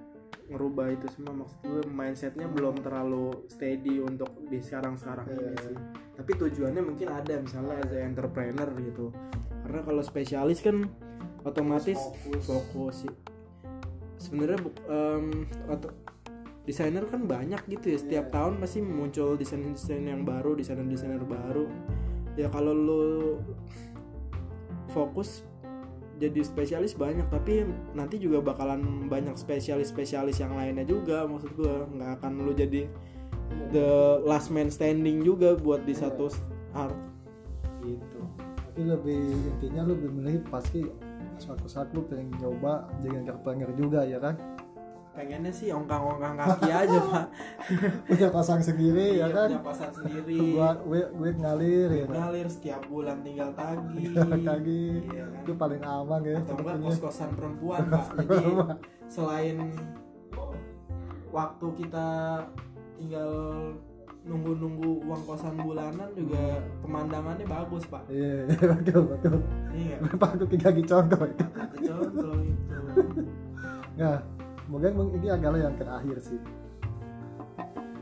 ngerubah 0.49 0.91
itu 0.91 1.07
semua. 1.13 1.45
Maksud 1.45 1.59
gue 1.63 1.81
mindsetnya 1.87 2.49
belum 2.49 2.81
terlalu 2.81 3.45
steady 3.47 4.01
untuk 4.01 4.29
di 4.49 4.59
sekarang 4.59 4.97
sekarang 4.97 5.29
ini 5.29 5.55
sih. 5.61 5.77
Tapi 6.17 6.31
tujuannya 6.35 6.83
mungkin 6.83 7.07
ada 7.13 7.39
misalnya 7.39 7.79
as 7.79 7.93
a 7.93 8.01
entrepreneur 8.03 8.69
gitu. 8.81 9.13
Karena 9.63 9.81
kalau 9.85 10.01
spesialis 10.01 10.59
kan 10.59 10.89
otomatis 11.45 11.97
fokus. 12.43 13.05
sih. 13.05 13.13
Sebenarnya 14.19 14.59
oto- 15.71 15.95
desainer 16.67 17.05
kan 17.07 17.25
banyak 17.25 17.61
gitu 17.69 17.95
ya. 17.95 17.97
Setiap 17.97 18.25
tahun 18.33 18.59
pasti 18.59 18.83
muncul 18.83 19.39
desain-desain 19.39 20.05
yang 20.05 20.27
baru 20.27 20.53
desainer-desainer 20.57 21.23
baru. 21.23 21.65
Ya 22.37 22.51
kalau 22.51 22.73
lu 22.75 23.03
fokus 24.89 25.45
jadi 26.19 26.43
spesialis 26.43 26.93
banyak 26.93 27.25
tapi 27.31 27.63
nanti 27.95 28.19
juga 28.19 28.43
bakalan 28.43 29.07
banyak 29.07 29.39
spesialis-spesialis 29.39 30.43
yang 30.43 30.53
lainnya 30.53 30.83
juga 30.83 31.23
maksud 31.25 31.55
gua. 31.55 31.87
Nggak 31.87 32.11
akan 32.19 32.31
lu 32.43 32.51
jadi 32.51 32.81
the 33.71 34.19
last 34.27 34.51
man 34.51 34.67
standing 34.69 35.23
juga 35.23 35.55
buat 35.55 35.87
di 35.87 35.95
satu 35.95 36.27
art 36.75 36.99
gitu. 37.87 38.19
Tapi 38.69 38.81
lebih 38.85 39.23
intinya 39.55 39.87
lu 39.87 39.97
lebih 39.97 40.11
milih 40.11 40.37
pasti 40.51 40.83
suatu 41.39 41.65
saat 41.71 41.87
lu 41.95 42.03
pengen 42.03 42.35
nyoba 42.37 42.91
jadi 42.99 43.23
entrepreneur 43.23 43.71
juga 43.79 44.03
ya 44.03 44.19
kan 44.19 44.35
pengennya 45.09 45.51
sih 45.51 45.73
ongkang-ongkang 45.73 46.37
kaki 46.37 46.69
aja 46.71 46.97
pak. 47.09 47.25
Punya 48.05 48.27
pasang 48.29 48.61
sendiri 48.61 49.19
ya 49.19 49.27
kan? 49.33 49.49
punya 49.51 49.65
pasar 49.65 49.89
sendiri. 49.91 50.37
Buat 50.55 50.77
duit 50.85 51.07
duit 51.17 51.35
ngalir 51.41 51.89
ya 51.91 52.05
ngalir 52.07 52.47
setiap 52.47 52.81
bulan 52.87 53.19
tinggal 53.25 53.49
tagih. 53.57 54.07
Kaki 54.49 54.83
Iya 55.09 55.25
kan? 55.27 55.41
itu 55.43 55.51
paling 55.57 55.81
aman 55.83 56.21
ya 56.23 56.37
atau 56.39 56.53
enggak 56.55 56.75
sebetulnya 56.77 56.87
kos-kosan 56.93 57.29
perempuan 57.35 57.81
pak. 57.89 58.05
Jadi 58.29 58.45
selain 59.09 59.57
waktu 61.29 61.67
kita 61.77 62.07
tinggal 62.97 63.31
nunggu-nunggu 64.19 65.07
uang 65.07 65.21
kosan 65.25 65.55
bulanan 65.57 66.09
juga 66.13 66.61
pemandangannya 66.85 67.45
bagus 67.49 67.83
pak. 67.89 68.03
Iya 68.11 68.45
iya, 68.45 68.65
betul 68.77 69.01
betul. 69.09 69.37
Iya. 69.73 69.95
Pak 70.21 70.29
aku 70.37 70.45
tiga 70.53 70.69
contoh? 70.69 71.21
Itu 71.25 71.45
contoh 71.87 72.35
itu. 72.45 72.77
Nah, 73.99 74.15
mungkin 74.69 74.91
mung- 74.95 75.13
ini 75.17 75.27
adalah 75.33 75.59
yang 75.59 75.75
terakhir 75.75 76.17
sih. 76.21 76.39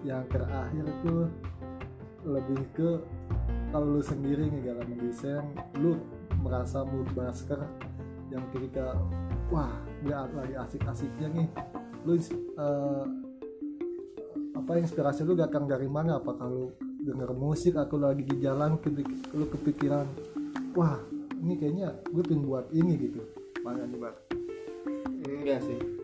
Yang 0.03 0.24
terakhir 0.36 0.86
tuh 1.01 1.31
lebih 2.27 2.62
ke 2.75 2.89
kalau 3.71 4.00
lu 4.00 4.03
sendiri 4.03 4.51
nih 4.51 4.71
dalam 4.71 4.86
mendesain, 4.88 5.43
lu 5.79 5.95
merasa 6.43 6.83
mood 6.83 7.07
buster 7.15 7.59
yang 8.31 8.43
ketika 8.51 8.95
wah 9.47 9.71
berat 10.03 10.31
lagi 10.36 10.55
asik-asiknya 10.55 11.27
nih, 11.31 11.47
lu 12.03 12.19
eh, 12.59 13.05
apa 14.55 14.71
inspirasi 14.79 15.24
lu 15.24 15.39
datang 15.39 15.67
dari 15.67 15.88
mana? 15.88 16.19
Apa 16.19 16.36
kalau 16.36 16.75
denger 17.07 17.31
musik 17.31 17.79
atau 17.79 17.95
lagi 17.95 18.27
di 18.27 18.36
jalan 18.43 18.75
lu 19.31 19.45
kepikiran 19.47 20.03
wah 20.75 21.00
ini 21.39 21.55
kayaknya 21.55 21.95
gue 22.12 22.24
pengen 22.27 22.43
buat 22.43 22.67
ini 22.75 23.00
gitu 23.00 23.24
mana 23.63 23.88
nih 23.88 24.00
Bang? 24.03 24.17
enggak 25.24 25.63
sih 25.63 25.97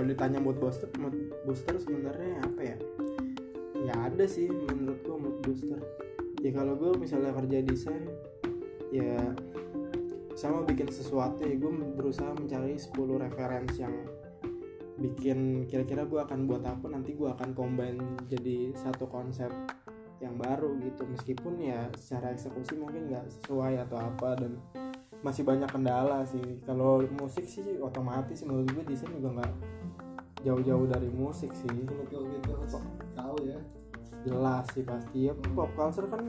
kalau 0.00 0.16
ditanya 0.16 0.40
mood 0.40 0.56
booster 0.56 0.88
mood 0.96 1.12
booster 1.44 1.76
sebenarnya 1.76 2.40
apa 2.40 2.60
ya? 2.72 2.76
Ya 3.84 3.92
ada 4.08 4.24
sih 4.24 4.48
menurut 4.48 5.04
gua 5.04 5.20
mood 5.20 5.36
booster. 5.44 5.76
Ya 6.40 6.56
kalau 6.56 6.72
gue 6.72 6.96
misalnya 6.96 7.36
kerja 7.36 7.60
desain 7.60 8.08
ya 8.88 9.20
sama 10.32 10.64
bikin 10.64 10.88
sesuatu 10.88 11.44
ya 11.44 11.52
gue 11.52 11.68
berusaha 12.00 12.32
mencari 12.32 12.80
10 12.80 12.96
referensi 12.96 13.84
yang 13.84 13.92
bikin 14.96 15.68
kira-kira 15.68 16.08
gue 16.08 16.16
akan 16.16 16.48
buat 16.48 16.64
apa 16.64 16.88
nanti 16.88 17.12
gue 17.12 17.28
akan 17.28 17.52
combine 17.52 18.00
jadi 18.24 18.72
satu 18.72 19.04
konsep 19.04 19.52
yang 20.24 20.40
baru 20.40 20.80
gitu. 20.80 21.04
Meskipun 21.12 21.60
ya 21.60 21.92
secara 21.92 22.32
eksekusi 22.32 22.72
mungkin 22.80 23.12
nggak 23.12 23.28
sesuai 23.36 23.84
atau 23.84 24.00
apa 24.00 24.40
dan 24.40 24.56
masih 25.20 25.44
banyak 25.44 25.68
kendala 25.68 26.24
sih. 26.24 26.64
Kalau 26.64 27.04
musik 27.20 27.44
sih 27.44 27.76
otomatis 27.84 28.40
menurut 28.48 28.72
gue 28.72 28.84
desain 28.96 29.12
juga 29.12 29.44
nggak 29.44 29.52
jauh-jauh 30.46 30.86
dari 30.88 31.08
musik 31.12 31.52
sih. 31.52 31.68
Gitu 31.68 31.92
tahu 33.16 33.36
ya? 33.44 33.58
Jelas 34.24 34.64
sih 34.72 34.84
pasti. 34.84 35.28
Ya 35.28 35.32
pop 35.34 35.70
culture 35.76 36.08
kan 36.08 36.28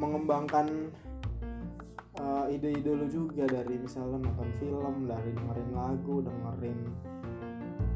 mengembangkan 0.00 0.88
uh, 2.20 2.44
ide-ide 2.48 2.92
lu 2.96 3.06
juga 3.08 3.44
dari 3.48 3.76
misalnya 3.76 4.20
nonton 4.28 4.48
film 4.56 5.08
dari 5.08 5.30
dengerin 5.36 5.70
lagu 5.76 6.14
dengerin 6.24 6.78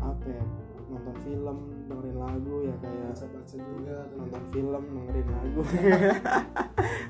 apa 0.05 0.27
ya 0.29 0.45
nonton 0.93 1.17
film 1.25 1.59
dengerin 1.89 2.19
lagu 2.21 2.55
ya 2.69 2.75
kayak 2.85 3.13
baca 3.13 3.27
baca 3.33 3.57
juga 3.57 3.97
nonton 4.15 4.45
film 4.53 4.83
dengerin 4.85 5.29
lagu. 5.33 5.61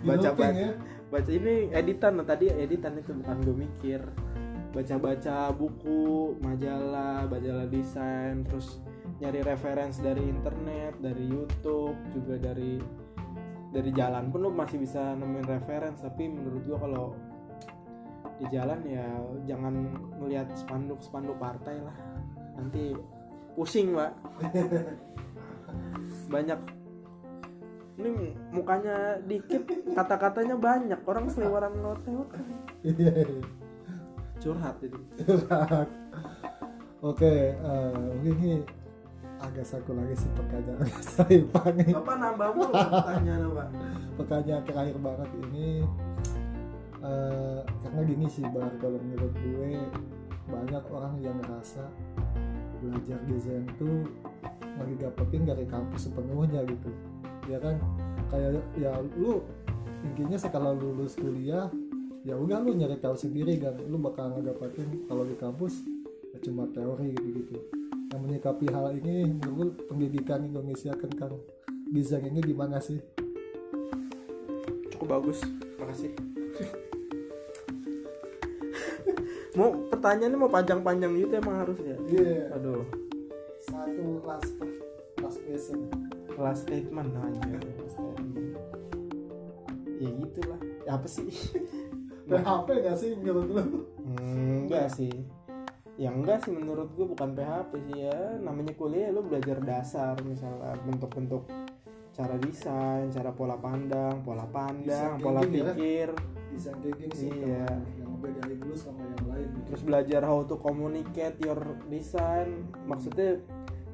Baca 0.05 0.37
baca 0.37 0.53
ya? 0.53 0.71
Baca 1.09 1.31
ini 1.33 1.73
editan 1.73 2.21
tadi 2.29 2.53
editan 2.53 2.93
itu 3.01 3.17
bukan 3.17 3.37
gue 3.41 3.57
mikir 3.57 4.01
baca-baca 4.75 5.55
buku 5.55 6.35
majalah 6.43 7.31
majalah 7.31 7.71
desain 7.71 8.43
terus 8.43 8.83
nyari 9.23 9.47
referensi 9.47 10.03
dari 10.03 10.27
internet 10.27 10.99
dari 10.99 11.31
YouTube 11.31 11.95
juga 12.11 12.35
dari 12.43 12.83
dari 13.71 13.91
jalan 13.95 14.35
pun 14.35 14.43
lo 14.43 14.51
masih 14.51 14.83
bisa 14.83 15.15
nemuin 15.15 15.47
referensi 15.47 16.03
tapi 16.03 16.27
menurut 16.27 16.63
gua 16.67 16.79
kalau 16.83 17.07
di 18.39 18.47
jalan 18.51 18.81
ya 18.83 19.07
jangan 19.47 19.75
melihat 20.19 20.51
spanduk 20.59 20.99
spanduk 21.03 21.39
partai 21.39 21.79
lah. 21.79 21.95
Nanti 22.59 22.95
pusing 23.55 23.95
pak 23.95 24.13
banyak. 26.35 26.61
Ini 27.95 28.11
mukanya 28.51 29.23
dikit 29.23 29.71
kata-katanya 29.95 30.59
banyak. 30.59 31.01
Orang 31.07 31.31
seliwaran 31.31 31.79
ngelewat 31.79 32.29
Iya. 32.91 33.41
Curhat 34.45 34.77
jadi 34.85 35.01
oke 37.01 37.35
eh, 37.57 38.09
mungkin 38.21 38.37
ini 38.37 38.53
agak 39.45 39.67
satu 39.67 39.93
lagi 39.93 40.15
sih 40.17 40.31
pertanyaan 40.33 40.89
saya 41.13 41.69
nih. 41.77 41.93
Bapak 41.93 42.17
nambah 42.17 42.49
mulu 42.57 42.73
pertanyaan 42.73 43.41
pak. 43.53 43.69
Pertanyaan 44.17 44.63
terakhir 44.65 44.97
banget 45.01 45.31
ini 45.49 45.69
eh, 47.05 47.61
karena 47.85 48.01
gini 48.09 48.27
sih 48.33 48.45
bar 48.49 48.73
kalau 48.81 48.99
menurut 49.01 49.33
gue 49.37 49.77
banyak 50.49 50.85
orang 50.93 51.15
yang 51.25 51.37
ngerasa 51.41 51.85
belajar 52.81 53.19
desain 53.29 53.65
tuh 53.81 54.05
lagi 54.77 54.95
dapetin 55.01 55.45
dari 55.45 55.65
kampus 55.69 56.09
sepenuhnya 56.09 56.65
gitu. 56.65 56.91
Ya 57.49 57.61
kan? 57.61 57.77
Kayak 58.33 58.65
ya 58.81 58.93
lu 59.21 59.45
intinya 60.05 60.37
setelah 60.37 60.73
lulus 60.73 61.17
kuliah 61.17 61.69
ya 62.25 62.35
udah 62.35 62.59
lu 62.65 62.73
nyari 62.73 62.97
tahu 62.97 63.15
sendiri 63.15 63.61
kan. 63.61 63.77
Lu 63.85 64.01
bakal 64.01 64.33
ngedapetin 64.33 65.05
kalau 65.07 65.29
di 65.29 65.37
kampus 65.37 65.85
ya 66.33 66.39
cuma 66.41 66.65
teori 66.73 67.13
gitu 67.15 67.29
gitu 67.45 67.57
yang 68.11 68.21
menyikapi 68.25 68.67
hal 68.71 68.95
ini 68.95 69.27
menurut 69.27 69.75
pendidikan 69.91 70.43
Indonesia 70.47 70.95
tentang 70.95 71.35
desain 71.91 72.25
ini 72.25 72.41
gimana 72.41 72.79
sih? 72.79 72.99
Cukup 74.95 75.21
bagus. 75.21 75.43
Makasih. 75.83 76.15
Mau 79.55 79.71
pertanyaannya 79.87 80.39
mau 80.39 80.51
panjang-panjang 80.51 81.15
gitu 81.15 81.39
emang 81.39 81.63
harus 81.63 81.79
ya 81.79 81.95
Iya. 82.11 82.55
aduh. 82.59 82.83
Satu 83.63 84.05
last 84.27 84.51
last 85.23 85.39
question. 85.47 85.79
last 86.35 86.67
statement 86.67 87.15
aja 87.15 87.47
ya 90.03 90.11
gitulah. 90.11 90.61
Apa 90.91 91.07
sih 91.07 91.31
PHP 92.25 92.69
gak 92.81 92.97
sih 92.97 93.11
menurut 93.15 93.49
lu? 93.49 93.63
Hmm, 93.99 94.65
enggak 94.65 94.89
sih. 94.91 95.13
Ya 95.95 96.11
enggak 96.11 96.43
sih 96.43 96.51
menurut 96.51 96.91
gue 96.91 97.07
bukan 97.07 97.33
PHP 97.33 97.73
sih 97.85 97.99
ya. 98.03 98.19
Namanya 98.39 98.73
kuliah 98.75 99.09
lu 99.09 99.23
belajar 99.23 99.61
dasar 99.61 100.17
misalnya 100.21 100.75
bentuk-bentuk 100.83 101.45
cara 102.15 102.39
desain 102.39 103.11
cara 103.11 103.35
pola 103.35 103.59
pandang 103.59 104.23
pola 104.23 104.47
pandang 104.47 105.19
Desain 105.19 105.19
pola 105.19 105.43
ya? 105.43 105.75
pikir. 105.75 106.09
Design 106.49 106.79
thinking 106.81 107.11
sih 107.11 107.29
Iya. 107.29 107.67
yang- 107.67 108.15
ngebedain 108.15 108.57
dulu 108.57 108.75
sama 108.75 109.03
yang 109.05 109.25
lain. 109.29 109.49
Terus 109.67 109.83
belajar 109.83 110.21
how 110.23 110.41
to 110.41 110.57
communicate 110.57 111.37
your 111.39 111.59
design. 111.87 112.65
Maksudnya 112.85 113.43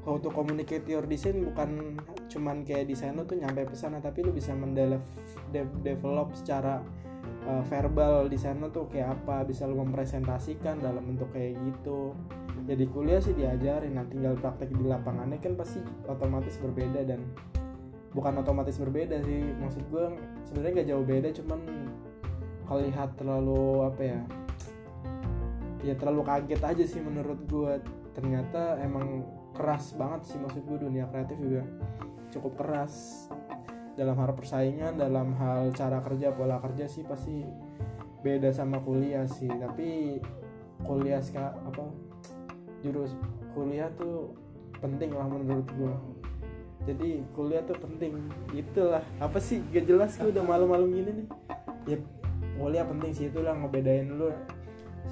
how 0.00 0.16
to 0.16 0.28
communicate 0.28 0.84
your 0.84 1.02
design 1.02 1.42
bukan 1.42 1.96
cuman 2.26 2.62
kayak 2.62 2.86
desain 2.86 3.12
lu 3.12 3.24
tuh 3.24 3.36
nyampe 3.36 3.66
pesan 3.66 3.98
tapi 3.98 4.20
lu 4.20 4.30
bisa 4.30 4.52
mendevelop 4.52 5.02
de- 5.50 5.76
develop 5.82 6.32
secara 6.32 6.80
uh, 7.46 7.64
verbal 7.68 8.28
desain 8.28 8.58
lu 8.58 8.68
tuh 8.68 8.88
kayak 8.90 9.20
apa 9.20 9.46
bisa 9.46 9.64
lu 9.64 9.80
mempresentasikan 9.80 10.80
dalam 10.80 11.04
bentuk 11.04 11.30
kayak 11.32 11.56
gitu. 11.64 12.12
Jadi 12.68 12.84
kuliah 12.92 13.20
sih 13.22 13.32
diajarin 13.32 13.96
nah 13.96 14.04
tinggal 14.04 14.36
praktek 14.36 14.72
di 14.72 14.84
lapangannya 14.84 15.40
kan 15.40 15.56
pasti 15.56 15.80
otomatis 16.06 16.60
berbeda 16.60 17.02
dan 17.08 17.24
bukan 18.10 18.42
otomatis 18.42 18.74
berbeda 18.78 19.22
sih 19.22 19.54
maksud 19.62 19.86
gue 19.86 20.04
sebenarnya 20.50 20.82
gak 20.82 20.88
jauh 20.90 21.06
beda 21.06 21.28
cuman 21.30 21.60
kalau 22.66 22.80
lihat 22.82 23.10
terlalu 23.14 23.86
apa 23.86 24.02
ya 24.02 24.20
ya 25.86 25.94
terlalu 25.96 26.22
kaget 26.26 26.62
aja 26.62 26.84
sih 26.84 27.00
menurut 27.00 27.38
gue 27.46 27.72
ternyata 28.12 28.82
emang 28.82 29.22
keras 29.54 29.94
banget 29.94 30.34
sih 30.34 30.38
maksud 30.42 30.66
gue 30.66 30.78
dunia 30.90 31.06
kreatif 31.08 31.38
juga 31.38 31.62
cukup 32.34 32.52
keras 32.58 33.26
dalam 34.00 34.16
hal 34.16 34.32
persaingan 34.32 34.96
dalam 34.96 35.36
hal 35.36 35.76
cara 35.76 36.00
kerja 36.00 36.32
pola 36.32 36.56
kerja 36.56 36.88
sih 36.88 37.04
pasti 37.04 37.44
beda 38.24 38.48
sama 38.48 38.80
kuliah 38.80 39.28
sih. 39.28 39.52
Tapi 39.52 40.16
kuliah 40.88 41.20
ska 41.20 41.52
apa 41.68 41.84
jurus 42.80 43.12
kuliah 43.52 43.92
tuh 44.00 44.32
penting 44.80 45.12
lah 45.12 45.28
menurut 45.28 45.68
gue 45.76 45.94
jadi 46.88 47.20
kuliah 47.36 47.60
tuh 47.68 47.76
penting. 47.76 48.16
Itulah. 48.56 49.04
Apa 49.20 49.36
sih? 49.36 49.60
Gak 49.68 49.84
jelas 49.84 50.16
gue 50.16 50.32
udah 50.32 50.40
malu-malu 50.40 50.88
gini 50.96 51.10
nih. 51.12 51.26
Ya 51.84 51.98
kuliah 52.56 52.88
penting 52.88 53.12
sih. 53.12 53.28
Itulah 53.28 53.52
ngebedain 53.52 54.08
lu 54.16 54.32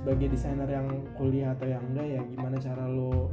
sebagai 0.00 0.32
desainer 0.32 0.64
yang 0.64 0.88
kuliah 1.20 1.52
atau 1.52 1.68
yang 1.68 1.84
enggak 1.92 2.08
ya. 2.08 2.20
Gimana 2.24 2.56
cara 2.56 2.88
lu 2.88 3.28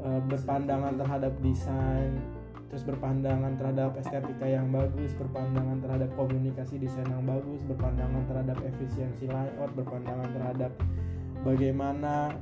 uh, 0.00 0.20
berpandangan 0.32 0.96
terhadap 0.96 1.32
desain 1.44 2.35
terus 2.66 2.82
berpandangan 2.82 3.54
terhadap 3.54 3.94
estetika 3.98 4.46
yang 4.46 4.68
bagus 4.74 5.14
berpandangan 5.14 5.78
terhadap 5.78 6.10
komunikasi 6.18 6.82
desain 6.82 7.06
yang 7.06 7.22
bagus 7.22 7.62
berpandangan 7.66 8.26
terhadap 8.26 8.58
efisiensi 8.66 9.30
layout 9.30 9.70
berpandangan 9.78 10.28
terhadap 10.34 10.72
bagaimana 11.46 12.34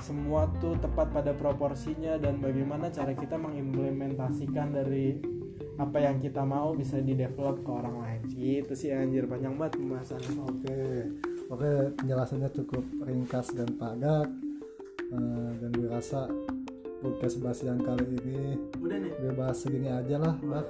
semua 0.00 0.48
tuh 0.58 0.80
tepat 0.80 1.12
pada 1.12 1.36
proporsinya 1.36 2.16
dan 2.16 2.40
bagaimana 2.40 2.88
cara 2.88 3.12
kita 3.12 3.36
mengimplementasikan 3.36 4.72
dari 4.72 5.20
apa 5.76 5.96
yang 6.00 6.20
kita 6.20 6.44
mau 6.44 6.76
bisa 6.76 7.00
di 7.00 7.16
develop 7.16 7.64
ke 7.64 7.70
orang 7.72 7.96
lain. 8.00 8.20
Gitu 8.28 8.72
sih 8.76 8.92
anjir. 8.92 9.24
Panjang 9.24 9.56
banget 9.56 9.80
pembahasannya. 9.80 10.32
Oke, 10.44 10.78
oke 11.52 11.70
penjelasannya 12.00 12.48
cukup 12.52 12.84
ringkas 13.04 13.52
dan 13.56 13.70
padat. 13.76 14.28
Eh, 15.10 15.50
dan 15.58 15.70
gue 15.74 15.88
rasa 15.90 16.30
podcast 17.00 17.36
bahas 17.40 17.60
yang 17.64 17.80
kali 17.80 18.04
ini. 18.20 18.60
Udah 18.76 18.98
nih. 19.00 19.12
Gue 19.18 19.32
bahas 19.32 19.56
segini 19.56 19.88
aja 19.88 20.16
lah, 20.20 20.34
Mbak. 20.38 20.66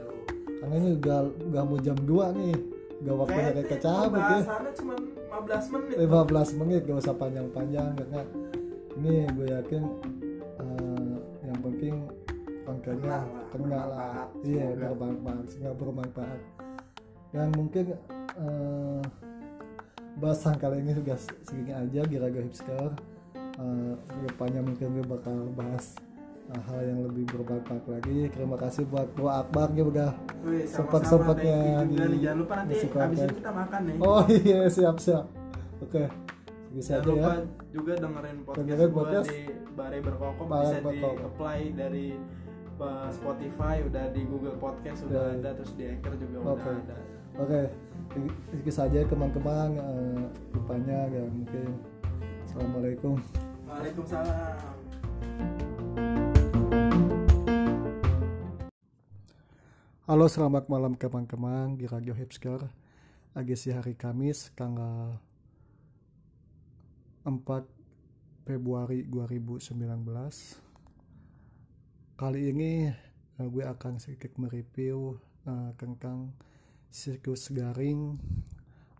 Karena 0.60 0.74
ini 0.78 0.88
udah 0.96 1.18
udah 1.50 1.62
mau 1.66 1.78
jam 1.82 1.98
2 1.98 2.38
nih, 2.38 2.54
gak 3.00 3.16
waktunya 3.16 3.50
kayak 3.56 3.68
kecabut 3.74 4.20
ya. 4.20 4.40
cuma 4.76 4.94
15 5.30 5.72
menit. 5.72 5.94
15 5.96 6.58
menit 6.60 6.80
gak 6.84 6.98
usah 7.00 7.14
panjang-panjang 7.16 7.88
karena 7.96 8.20
ini 9.00 9.14
gue 9.32 9.46
yakin 9.48 9.82
eh, 10.60 11.14
yang 11.48 11.58
penting 11.64 11.94
kontennya 12.68 13.24
Kena 13.50 13.82
lah, 13.82 14.30
iya 14.46 14.70
bermanfaat 14.78 15.46
nggak 15.58 15.74
bermanfaat. 15.74 16.40
Dan 17.34 17.50
mungkin 17.58 17.98
eh, 18.38 19.02
bahasan 20.20 20.54
kali 20.60 20.84
ini 20.84 20.94
sudah 20.94 21.18
segini 21.18 21.72
aja 21.74 22.06
Giraga 22.06 22.40
Hipster. 22.44 22.94
Eh, 23.34 23.92
ke 23.98 24.16
depannya 24.30 24.60
mungkin 24.62 24.86
gue 24.96 25.04
bakal 25.04 25.50
bahas 25.52 25.98
eh, 25.98 26.09
hal 26.52 26.82
yang 26.82 27.00
lebih 27.04 27.24
bermanfaat 27.28 27.86
lagi 27.86 28.28
terima 28.28 28.54
kasih 28.54 28.84
buat 28.84 29.08
Bro 29.12 29.28
Akbar 29.28 29.70
dia 29.70 29.84
udah 29.84 30.10
Sempat- 30.66 31.04
sempatnya 31.04 31.84
di- 31.84 31.94
nih. 31.94 32.20
jangan 32.20 32.38
lupa 32.38 32.54
nanti 32.56 32.74
disukakan. 32.74 33.06
abis 33.06 33.20
ini 33.20 33.36
kita 33.36 33.52
makan 33.52 33.82
nih 33.82 33.96
oh 34.00 34.22
iya 34.28 34.66
siap 34.66 34.96
siap 34.96 35.24
oke 35.78 36.04
bisa 36.70 36.92
jangan 36.92 36.96
aja 36.96 37.08
lupa 37.08 37.30
ya 37.30 37.40
juga 37.70 37.96
dengerin 37.96 38.38
podcast 38.40 38.60
Dengerin 38.60 38.90
podcast. 38.90 39.28
di 39.28 39.40
Bare 39.72 40.00
Berkokok 40.00 40.44
Bare 40.44 40.60
bisa 40.60 40.76
di 40.76 40.82
Berkokok. 40.84 41.26
apply 41.28 41.72
dari 41.72 42.06
uh, 42.76 43.10
Spotify 43.10 43.82
udah 43.82 44.08
di 44.08 44.24
Google 44.24 44.56
Podcast 44.56 45.04
udah 45.04 45.24
Ya. 45.24 45.36
ada 45.36 45.52
terus 45.52 45.72
di 45.74 45.86
Anchor 45.86 46.14
juga 46.16 46.36
Oke. 46.40 46.62
udah 46.62 46.76
ada 46.76 46.96
Oke, 47.38 47.70
sedikit 48.50 48.74
saja 48.74 49.02
teman-teman 49.02 49.70
eh, 49.72 50.28
rupanya 50.50 51.06
ya 51.06 51.22
mungkin 51.24 51.78
Assalamualaikum. 52.42 53.22
Waalaikumsalam 53.64 55.69
Halo, 60.10 60.26
selamat 60.26 60.66
malam 60.66 60.98
teman-teman 60.98 61.78
di 61.78 61.86
Radio 61.86 62.10
Hipsker. 62.18 62.66
Agisi 63.30 63.70
hari 63.70 63.94
Kamis 63.94 64.50
tanggal 64.58 65.22
4 67.22 67.30
Februari 68.42 69.06
2019. 69.06 69.70
Kali 72.18 72.40
ini 72.42 72.90
eh, 72.90 73.46
gue 73.46 73.62
akan 73.62 74.02
sedikit 74.02 74.34
mereview 74.34 75.14
eh, 75.46 75.70
tentang 75.78 76.34
siklus 76.90 77.54
garing 77.54 78.18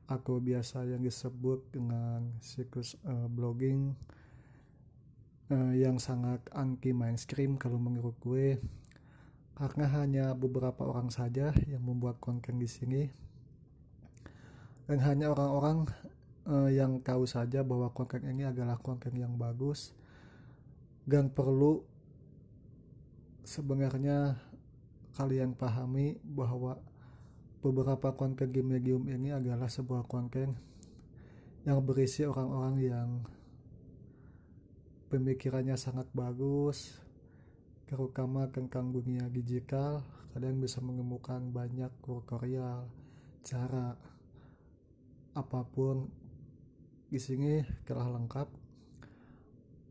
atau 0.07 0.39
biasa 0.39 0.87
yang 0.87 1.03
disebut 1.03 1.75
dengan 1.75 2.39
siklus 2.39 2.95
eh, 3.03 3.27
blogging 3.27 3.99
eh, 5.51 5.75
yang 5.75 5.99
sangat 5.99 6.47
anti 6.55 6.95
mainstream 6.95 7.59
kalau 7.59 7.83
menurut 7.83 8.15
gue 8.23 8.63
karena 9.59 9.87
hanya 9.97 10.27
beberapa 10.35 10.87
orang 10.87 11.13
saja 11.13 11.53
yang 11.69 11.83
membuat 11.85 12.19
konten 12.19 12.59
di 12.59 12.69
sini. 12.69 13.03
Dan 14.91 14.99
hanya 15.07 15.31
orang-orang 15.31 15.87
eh, 16.51 16.71
yang 16.75 16.99
tahu 17.01 17.25
saja 17.29 17.63
bahwa 17.63 17.95
konten 17.95 18.27
ini 18.27 18.49
adalah 18.49 18.75
konten 18.81 19.15
yang 19.15 19.39
bagus 19.39 19.95
dan 21.07 21.31
perlu 21.31 21.83
sebenarnya 23.47 24.39
kalian 25.19 25.59
pahami 25.59 26.19
bahwa 26.23 26.79
beberapa 27.61 28.15
konten 28.15 28.49
di 28.49 28.63
medium 28.63 29.05
ini 29.11 29.35
adalah 29.35 29.69
sebuah 29.69 30.07
konten 30.09 30.55
yang 31.69 31.85
berisi 31.85 32.25
orang-orang 32.25 32.75
yang 32.81 33.09
pemikirannya 35.13 35.77
sangat 35.77 36.09
bagus 36.15 36.97
terutama 37.91 38.47
tentang 38.47 38.95
dunia 38.95 39.27
digital 39.27 40.07
kalian 40.31 40.63
bisa 40.63 40.79
menemukan 40.79 41.43
banyak 41.51 41.91
tutorial 42.07 42.87
cara 43.43 43.99
apa 45.35 45.61
pun. 45.67 46.07
Di 47.11 47.19
sini 47.19 47.59
telah 47.83 48.07
lengkap. 48.07 48.49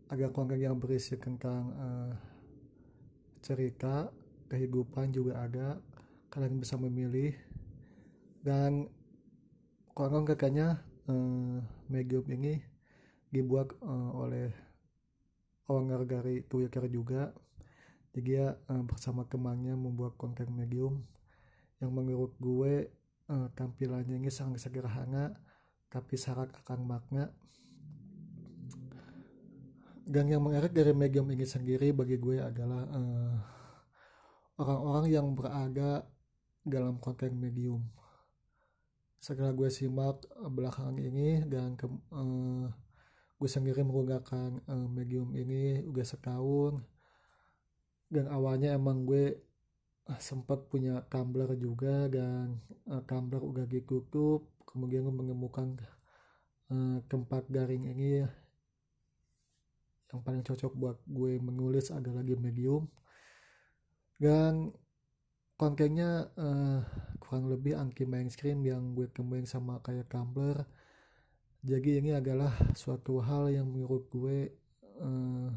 Ada 0.10 0.32
konten 0.32 0.58
yang 0.58 0.80
berisi 0.80 1.20
tentang 1.20 1.76
eh, 1.76 2.14
cerita 3.44 4.08
kehidupan 4.48 5.12
juga 5.12 5.44
ada. 5.44 5.76
Kalian 6.32 6.56
bisa 6.56 6.80
memilih. 6.80 7.36
Dan 8.40 8.88
konon 9.92 10.24
katanya 10.24 10.80
eh, 11.12 11.60
medium 11.92 12.24
ini 12.32 12.64
dibuat 13.28 13.76
eh, 13.84 14.12
oleh 14.16 14.50
owner 15.68 16.08
dari 16.08 16.42
Twitter 16.48 16.88
juga 16.88 17.30
jadi 18.10 18.58
eh, 18.58 18.84
bersama 18.86 19.26
temannya 19.30 19.78
membuat 19.78 20.17
konten 20.17 20.50
medium 20.52 21.06
yang 21.78 21.93
menurut 21.93 22.34
gue 22.41 22.89
eh, 23.30 23.48
tampilannya 23.54 24.17
ini 24.17 24.34
sangat 24.34 24.65
sederhana 24.65 25.38
tapi 25.89 26.17
syarat 26.17 26.54
akan 26.65 26.80
makna. 26.86 27.34
Dan 30.10 30.26
yang 30.26 30.41
menarik 30.41 30.74
dari 30.74 30.89
medium 30.89 31.30
ini 31.30 31.45
sendiri 31.45 31.93
bagi 31.93 32.17
gue 32.17 32.41
adalah 32.41 32.82
eh, 32.89 33.36
orang-orang 34.58 35.06
yang 35.13 35.28
berada 35.38 36.02
dalam 36.65 36.98
konten 36.98 37.38
medium. 37.38 37.86
Setelah 39.22 39.54
gue 39.54 39.69
simak 39.69 40.26
belakangan 40.50 40.98
ini 40.98 41.45
dan 41.45 41.78
ke, 41.78 41.86
eh, 41.89 42.65
gue 43.38 43.50
sendiri 43.50 43.86
menggunakan 43.86 44.58
eh, 44.65 44.88
medium 44.89 45.30
ini 45.38 45.86
udah 45.86 46.06
setahun 46.06 46.99
dan 48.10 48.26
awalnya 48.28 48.74
emang 48.74 49.06
gue 49.06 49.38
sempat 50.17 50.65
punya 50.65 51.06
Tumblr 51.06 51.54
juga 51.54 52.10
dan 52.10 52.58
uh, 52.89 53.06
Tumblr 53.06 53.45
udah 53.45 53.65
ditutup 53.69 54.50
kemudian 54.65 55.06
menemukan 55.06 55.78
uh, 56.74 56.98
tempat 57.06 57.45
garing 57.48 57.86
ini. 57.86 58.26
Yang 60.10 60.22
paling 60.26 60.41
cocok 60.41 60.74
buat 60.74 60.98
gue 61.06 61.38
menulis 61.38 61.93
adalah 61.93 62.26
di 62.26 62.34
Medium. 62.34 62.89
Dan 64.17 64.74
kontennya 65.54 66.34
uh, 66.34 66.82
kurang 67.22 67.45
lebih 67.45 67.78
anti 67.78 68.10
mainstream 68.10 68.65
yang 68.65 68.98
gue 68.98 69.06
temuin 69.13 69.45
sama 69.45 69.78
kayak 69.86 70.10
Tumblr 70.10 70.65
jadi 71.60 72.00
ini 72.00 72.15
adalah 72.15 72.56
suatu 72.72 73.19
hal 73.19 73.52
yang 73.52 73.67
menurut 73.67 74.08
gue 74.08 74.48
uh, 75.04 75.52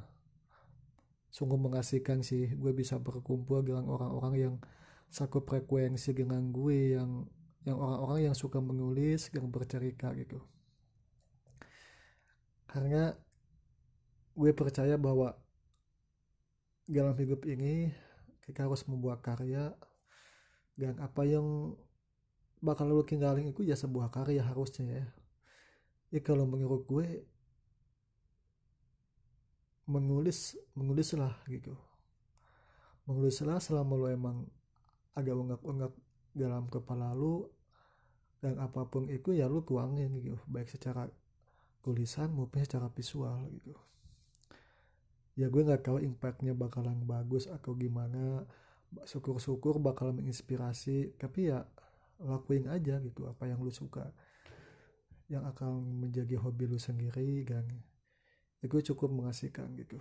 sungguh 1.33 1.57
mengasihkan 1.57 2.21
sih. 2.21 2.53
Gue 2.61 2.77
bisa 2.77 3.01
berkumpul 3.01 3.64
dengan 3.64 3.88
orang-orang 3.88 4.35
yang 4.37 4.55
satu 5.09 5.40
frekuensi 5.40 6.12
dengan 6.12 6.53
gue 6.53 6.97
yang 7.01 7.25
yang 7.64 7.79
orang-orang 7.79 8.31
yang 8.31 8.37
suka 8.37 8.61
menulis 8.61 9.33
yang 9.33 9.49
bercerita 9.49 10.12
gitu. 10.14 10.38
Karena 12.68 13.12
gue 14.33 14.51
percaya 14.57 14.97
bahwa 14.97 15.37
dalam 16.88 17.16
hidup 17.16 17.45
ini 17.49 17.92
kita 18.45 18.66
harus 18.68 18.85
membuat 18.88 19.25
karya 19.25 19.73
dan 20.75 20.99
apa 20.99 21.23
yang 21.23 21.77
bakal 22.59 22.88
lo 22.88 23.05
tinggalin 23.05 23.53
itu 23.53 23.62
ya 23.62 23.77
sebuah 23.79 24.11
karya 24.11 24.42
harusnya 24.42 24.87
ya. 24.88 25.07
Ya 26.12 26.21
kalau 26.21 26.45
menurut 26.45 26.85
gue 26.85 27.25
menulis 29.87 30.55
menulislah 30.79 31.35
gitu. 31.51 31.75
Menulislah 33.09 33.59
selama 33.59 33.99
lo 33.99 34.07
emang 34.07 34.47
agak 35.18 35.35
unggak-unggak 35.35 35.92
dalam 36.33 36.64
kepala 36.71 37.12
lu 37.12 37.45
dan 38.42 38.59
apa 38.59 38.87
pun 38.88 39.07
itu 39.11 39.35
ya 39.35 39.51
lu 39.51 39.62
tuangin 39.62 40.11
gitu. 40.18 40.38
Baik 40.47 40.71
secara 40.71 41.07
tulisan 41.83 42.31
maupun 42.31 42.62
secara 42.62 42.87
visual 42.90 43.42
gitu. 43.59 43.75
Ya 45.35 45.49
gue 45.49 45.62
nggak 45.64 45.88
tahu 45.88 45.99
impactnya 46.05 46.55
bakalan 46.55 47.03
bagus 47.03 47.51
atau 47.51 47.75
gimana. 47.75 48.47
Syukur-syukur 49.09 49.81
bakalan 49.81 50.21
menginspirasi 50.21 51.16
tapi 51.16 51.49
ya 51.49 51.64
lakuin 52.23 52.68
aja 52.68 53.01
gitu 53.03 53.27
apa 53.27 53.51
yang 53.51 53.59
lu 53.64 53.73
suka. 53.75 54.14
Yang 55.27 55.45
akan 55.57 56.07
menjadi 56.07 56.38
hobi 56.38 56.68
lu 56.68 56.77
sendiri 56.77 57.42
dan 57.42 57.64
itu 58.62 58.94
cukup 58.94 59.11
mengasihkan 59.11 59.75
gitu. 59.75 59.98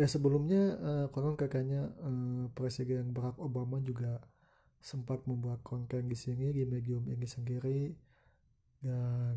Ya 0.00 0.08
sebelumnya 0.08 0.62
uh, 0.80 1.06
konon 1.12 1.36
kakaknya 1.36 1.92
uh, 2.00 2.48
Presiden 2.56 3.12
Barack 3.12 3.36
Obama 3.36 3.80
juga 3.80 4.24
sempat 4.80 5.24
membuat 5.28 5.60
konten 5.60 6.08
di 6.08 6.16
sini 6.16 6.52
di 6.52 6.64
medium 6.64 7.04
ini 7.08 7.28
sendiri. 7.28 7.92
Dan 8.82 9.36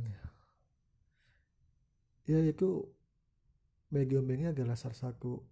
ya 2.26 2.40
itu 2.42 2.82
medium 3.94 4.26
ini 4.32 4.50
adalah 4.52 4.74
salah 4.74 4.98
satu 4.98 5.44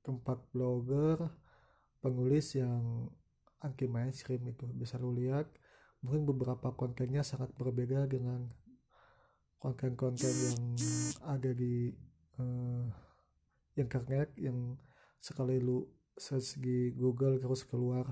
tempat 0.00 0.48
blogger 0.54 1.28
penulis 2.00 2.56
yang 2.56 3.10
anti 3.60 3.84
mainstream 3.84 4.48
itu. 4.48 4.64
Bisa 4.70 4.96
lu 4.96 5.12
lihat 5.12 5.50
mungkin 6.00 6.24
beberapa 6.24 6.72
kontennya 6.72 7.20
sangat 7.20 7.52
berbeda 7.58 8.08
dengan 8.08 8.48
konten-konten 9.60 10.32
yang 10.32 10.60
ada 11.28 11.52
di 11.52 11.92
uh, 12.40 12.88
internet 13.76 14.32
yang 14.40 14.74
sekali 15.20 15.60
lu 15.60 15.84
search 16.16 16.56
di 16.56 16.96
Google 16.96 17.36
terus 17.36 17.68
keluar 17.68 18.08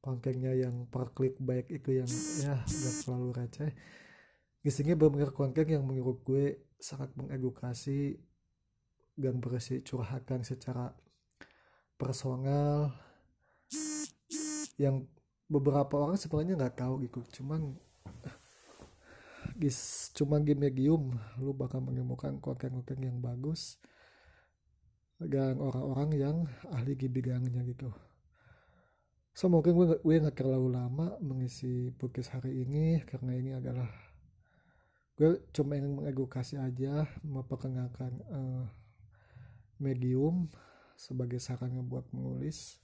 kontennya 0.00 0.56
yang 0.56 0.88
per 0.88 1.12
klik 1.12 1.36
baik 1.36 1.68
itu 1.68 2.00
yang 2.00 2.08
ya 2.40 2.56
gak 2.56 2.94
terlalu 3.04 3.28
receh. 3.36 3.72
Isinya 4.64 4.96
benar 4.96 5.32
konten 5.36 5.68
yang 5.68 5.84
menurut 5.84 6.24
gue 6.24 6.72
sangat 6.80 7.12
mengedukasi 7.16 8.16
dan 9.20 9.40
berisi 9.44 9.84
curhatan 9.84 10.40
secara 10.40 10.92
personal. 12.00 12.96
Yang 14.80 15.04
beberapa 15.52 16.00
orang 16.00 16.16
sebenarnya 16.16 16.56
nggak 16.56 16.76
tahu 16.80 17.04
gitu 17.04 17.20
cuman 17.42 17.76
gis 19.60 20.08
cuma 20.16 20.40
game 20.40 20.72
medium 20.72 21.12
lu 21.36 21.52
bakal 21.52 21.84
menemukan 21.84 22.40
konten-konten 22.40 22.96
yang 23.04 23.20
bagus 23.20 23.76
dan 25.20 25.60
orang-orang 25.60 26.10
yang 26.16 26.36
ahli 26.72 26.96
di 26.96 27.12
bidangnya 27.12 27.60
gitu. 27.68 27.92
So 29.36 29.52
mungkin 29.52 29.76
gue, 29.76 30.00
gue 30.00 30.24
gak 30.24 30.40
terlalu 30.40 30.72
lama 30.72 31.20
mengisi 31.20 31.92
podcast 31.92 32.40
hari 32.40 32.64
ini 32.64 33.04
karena 33.04 33.32
ini 33.36 33.50
adalah 33.52 33.88
gue 35.20 35.44
cuma 35.52 35.76
ingin 35.76 35.92
mengedukasi 36.00 36.56
aja 36.56 37.04
memperkenalkan 37.20 38.16
uh, 38.32 38.64
medium 39.76 40.48
sebagai 40.96 41.36
sarannya 41.36 41.84
buat 41.84 42.08
menulis. 42.16 42.80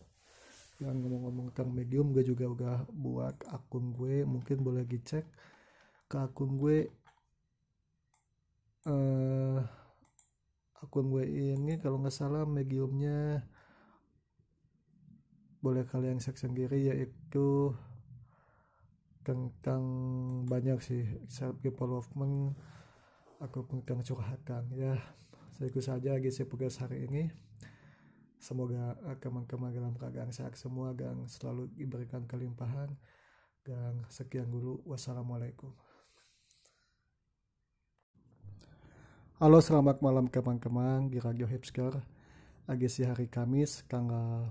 Yang 0.77 1.09
ngomong-ngomong 1.09 1.57
tentang 1.57 1.73
medium 1.73 2.13
gue 2.13 2.21
juga 2.21 2.45
udah 2.53 2.77
buat 2.93 3.37
akun 3.49 3.97
gue 3.97 4.29
mungkin 4.29 4.61
boleh 4.61 4.85
dicek 4.85 5.25
ke 6.07 6.17
akun 6.23 6.55
gue 6.59 6.79
uh, 8.87 9.59
akun 10.79 11.11
gue 11.11 11.25
ini 11.27 11.83
kalau 11.83 11.99
nggak 11.99 12.15
salah 12.15 12.47
mediumnya 12.47 13.43
boleh 15.59 15.83
kalian 15.83 16.23
cek 16.23 16.39
sendiri 16.39 16.95
yaitu 16.95 17.75
tentang 19.27 19.83
banyak 20.47 20.79
sih 20.79 21.03
self 21.27 21.59
development 21.59 22.55
aku 23.43 23.67
tentang 23.67 24.01
curhatan 24.07 24.71
ya. 24.73 24.95
Ikut 25.59 25.83
saja 25.83 26.21
gisi 26.21 26.45
pegas 26.45 26.79
hari 26.79 27.09
ini. 27.09 27.33
Semoga 28.37 28.95
teman-teman 29.19 29.73
dalam 29.73 29.97
keadaan 29.97 30.31
sehat 30.31 30.55
semua 30.55 30.93
dan 30.93 31.27
selalu 31.27 31.73
diberikan 31.75 32.29
kelimpahan. 32.29 32.93
Dan 33.65 34.07
sekian 34.07 34.47
dulu. 34.47 34.85
Wassalamualaikum 34.87 35.75
Halo 39.37 39.61
selamat 39.61 40.01
malam 40.01 40.33
teman-teman 40.33 41.13
di 41.13 41.21
Radio 41.21 41.45
Hipsker 41.45 41.93
Agisi 42.65 43.05
hari 43.05 43.29
Kamis 43.29 43.85
tanggal 43.85 44.49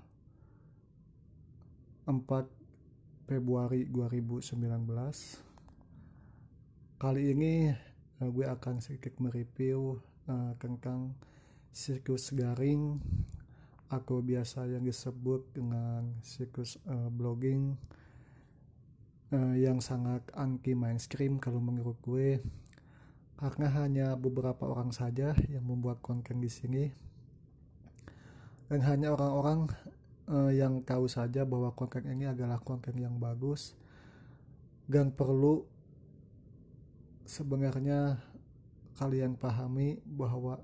4 2.05 2.21
Februari 3.25 3.89
2019 3.89 4.61
Kali 7.01 7.33
ini 7.33 7.73
uh, 8.21 8.29
gue 8.29 8.45
akan 8.45 8.77
sedikit 8.77 9.17
mereview 9.17 9.97
uh, 10.29 10.53
tentang 10.61 11.17
siklus 11.73 12.29
garing 12.37 13.01
atau 13.89 14.21
biasa 14.21 14.69
yang 14.69 14.85
disebut 14.85 15.49
dengan 15.49 16.13
siklus 16.21 16.77
uh, 16.85 17.09
blogging 17.09 17.73
uh, 19.33 19.57
yang 19.57 19.81
sangat 19.81 20.29
anti 20.37 20.77
mainstream 20.77 21.41
kalau 21.41 21.57
menurut 21.57 21.97
gue 22.05 22.37
karena 23.35 23.67
hanya 23.83 24.07
beberapa 24.15 24.63
orang 24.67 24.95
saja 24.95 25.35
yang 25.51 25.67
membuat 25.67 25.99
konten 25.99 26.39
di 26.39 26.47
sini. 26.47 26.87
Dan 28.65 28.81
hanya 28.81 29.13
orang-orang 29.13 29.69
uh, 30.29 30.51
yang 30.51 30.81
tahu 30.81 31.05
saja 31.05 31.45
bahwa 31.45 31.73
konten 31.73 32.05
ini 32.09 32.25
adalah 32.29 32.57
konten 32.57 32.97
yang 32.97 33.17
bagus 33.21 33.77
dan 34.85 35.13
perlu 35.13 35.65
sebenarnya 37.25 38.21
kalian 38.95 39.33
pahami 39.35 39.97
bahwa 40.05 40.61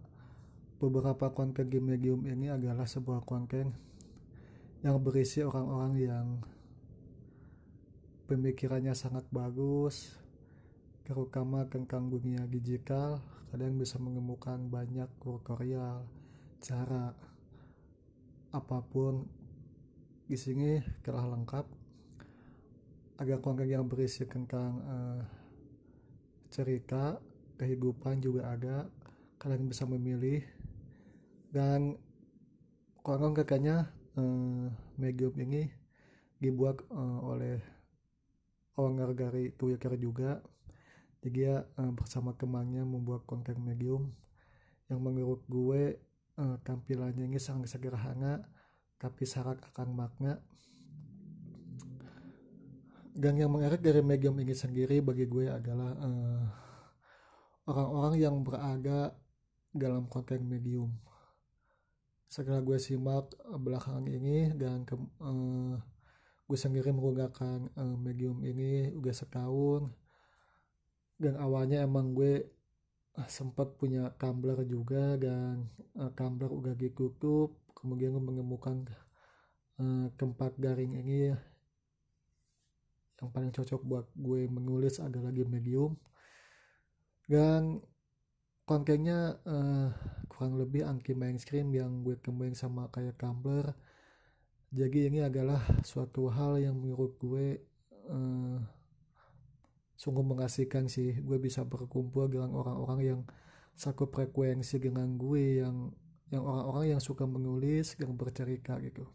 beberapa 0.77 1.29
konten 1.34 1.69
di 1.69 1.81
medium 1.81 2.25
ini 2.25 2.53
adalah 2.53 2.86
sebuah 2.86 3.25
konten 3.25 3.73
yang 4.81 4.97
berisi 5.01 5.45
orang-orang 5.45 5.93
yang 6.01 6.27
pemikirannya 8.25 8.97
sangat 8.97 9.25
bagus 9.29 10.17
terutama 11.02 11.66
tentang 11.66 12.08
dunia 12.08 12.46
digital 12.46 13.20
kalian 13.52 13.76
bisa 13.76 14.00
menemukan 14.00 14.72
banyak 14.72 15.12
tutorial 15.20 16.08
cara 16.64 17.12
apa 18.56 18.80
pun. 18.86 19.28
Di 20.24 20.40
sini 20.40 20.80
telah 21.04 21.28
lengkap. 21.28 21.66
Agak 23.20 23.44
konten 23.44 23.68
yang 23.68 23.86
berisi 23.92 24.24
tentang 24.24 24.72
uh, 24.88 25.22
cerita 26.48 27.20
kehidupan 27.60 28.24
juga 28.24 28.56
ada. 28.56 28.88
Kalian 29.36 29.68
bisa 29.68 29.84
memilih. 29.84 30.40
Dan 31.52 32.00
konon 33.04 33.36
kakaknya 33.36 33.92
uh, 34.16 34.72
medium 34.96 35.36
ini 35.36 35.68
dibuat 36.40 36.80
uh, 36.88 37.20
oleh 37.28 37.60
owner 38.80 39.12
dari 39.12 39.52
Twitter 39.52 40.00
juga 40.00 40.40
jadi 41.21 41.63
uh, 41.77 41.91
bersama 41.93 42.34
temannya 42.34 42.81
membuat 42.81 43.23
konten 43.29 43.62
medium 43.62 44.10
yang 44.89 44.99
menurut 44.99 45.45
gue 45.45 46.01
uh, 46.41 46.57
tampilannya 46.65 47.29
ini 47.29 47.38
sangat 47.38 47.71
sederhana 47.77 48.41
tapi 48.97 49.25
syarat 49.25 49.62
akan 49.71 49.93
makna 49.93 50.41
dan 53.12 53.36
yang 53.36 53.51
menarik 53.51 53.84
dari 53.84 53.99
medium 53.99 54.39
ini 54.39 54.55
sendiri 54.55 55.03
bagi 55.03 55.27
gue 55.27 55.51
adalah 55.51 55.93
uh, 55.99 56.43
orang-orang 57.67 58.15
yang 58.17 58.36
berada 58.39 59.12
dalam 59.71 60.07
konten 60.07 60.47
medium. 60.47 60.95
Setelah 62.31 62.63
gue 62.63 62.79
simak 62.79 63.36
belakangan 63.43 64.07
ini 64.07 64.55
dan 64.55 64.88
ke, 64.88 64.95
uh, 64.95 65.75
gue 66.47 66.57
sendiri 66.57 66.95
menggunakan 66.95 67.67
uh, 67.75 67.95
medium 67.99 68.39
ini 68.47 68.95
udah 68.95 69.12
setahun 69.12 69.91
dan 71.21 71.38
awalnya 71.38 71.86
emang 71.86 72.17
gue 72.17 72.41
uh, 73.21 73.29
sempat 73.29 73.77
punya 73.77 74.10
Tumblr 74.17 74.65
juga 74.65 75.15
dan 75.21 75.69
uh, 76.01 76.10
Tumblr 76.10 76.49
udah 76.49 76.73
ditutup 76.73 77.62
kemudian 77.77 78.17
gue 78.17 78.23
menemukan 78.25 78.89
uh, 79.77 80.10
tempat 80.17 80.57
daring 80.57 80.97
ini 80.97 81.29
yang 83.21 83.29
paling 83.29 83.53
cocok 83.53 83.81
buat 83.86 84.10
gue 84.17 84.49
menulis 84.49 84.97
adalah 84.97 85.29
di 85.29 85.45
medium. 85.45 85.93
Dan 87.29 87.77
kontennya 88.65 89.38
uh, 89.45 89.93
kurang 90.25 90.57
lebih 90.57 90.89
anti 90.89 91.13
mainstream 91.13 91.69
yang 91.69 92.01
gue 92.01 92.17
temuin 92.17 92.57
sama 92.57 92.89
kayak 92.89 93.21
Tumblr 93.21 93.69
jadi 94.71 95.12
ini 95.12 95.19
adalah 95.19 95.60
suatu 95.84 96.31
hal 96.31 96.55
yang 96.63 96.79
menurut 96.79 97.19
gue 97.19 97.60
uh, 98.07 98.57
sungguh 100.02 100.26
mengasihkan 100.26 100.90
sih 100.90 101.14
gue 101.22 101.38
bisa 101.38 101.62
berkumpul 101.62 102.26
dengan 102.26 102.58
orang-orang 102.58 103.00
yang 103.06 103.22
satu 103.78 104.10
frekuensi 104.10 104.82
dengan 104.82 105.14
gue 105.14 105.62
yang 105.62 105.94
yang 106.34 106.42
orang-orang 106.42 106.98
yang 106.98 107.02
suka 107.04 107.30
menulis 107.30 107.94
yang 108.02 108.18
bercerita 108.18 108.82
gitu. 108.82 109.06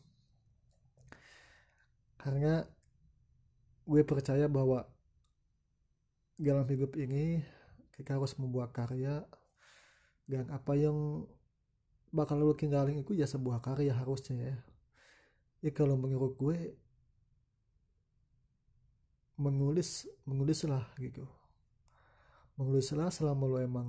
Karena 2.15 2.63
gue 3.83 4.03
percaya 4.07 4.47
bahwa 4.47 4.87
dalam 6.39 6.63
hidup 6.71 6.95
ini 6.95 7.43
kita 7.99 8.15
harus 8.15 8.39
membuat 8.39 8.71
karya 8.71 9.27
dan 10.31 10.47
apa 10.55 10.77
yang 10.79 11.27
bakal 12.15 12.39
lu 12.39 12.55
tinggalin 12.55 13.03
itu 13.03 13.11
ya 13.17 13.27
sebuah 13.27 13.59
karya 13.59 13.91
harusnya 13.91 14.39
ya. 14.39 14.57
Ya 15.67 15.71
kalau 15.75 15.99
menurut 15.99 16.39
gue 16.39 16.79
menulis 19.37 20.09
menulislah 20.25 20.89
gitu. 20.97 21.29
Menulislah 22.57 23.13
selama 23.13 23.45
lu 23.45 23.57
emang 23.61 23.89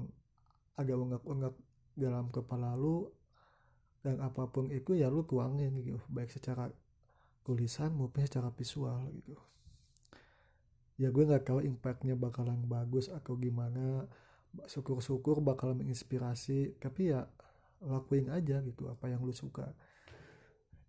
agak 0.76 1.00
ungkap-ungkap 1.00 1.56
dalam 1.98 2.28
kepala 2.30 2.76
lu 2.76 3.08
dan 4.04 4.22
apa 4.22 4.46
pun 4.52 4.70
itu 4.70 4.94
ya 4.94 5.08
lu 5.08 5.24
tuangin 5.24 5.72
gitu. 5.82 6.00
Baik 6.12 6.36
secara 6.36 6.68
tulisan 7.48 7.96
maupun 7.96 8.28
secara 8.28 8.52
visual 8.52 9.08
gitu. 9.24 9.36
Ya 11.00 11.14
gue 11.14 11.24
nggak 11.24 11.48
tahu 11.48 11.60
impactnya 11.64 12.20
bakalan 12.20 12.68
bagus 12.68 13.08
atau 13.08 13.40
gimana. 13.40 14.06
Syukur-syukur 14.68 15.40
bakal 15.40 15.78
menginspirasi 15.78 16.82
tapi 16.82 17.14
ya 17.14 17.30
lakuin 17.84 18.28
aja 18.34 18.60
gitu 18.66 18.92
apa 18.92 19.08
yang 19.08 19.24
lu 19.24 19.32
suka. 19.32 19.72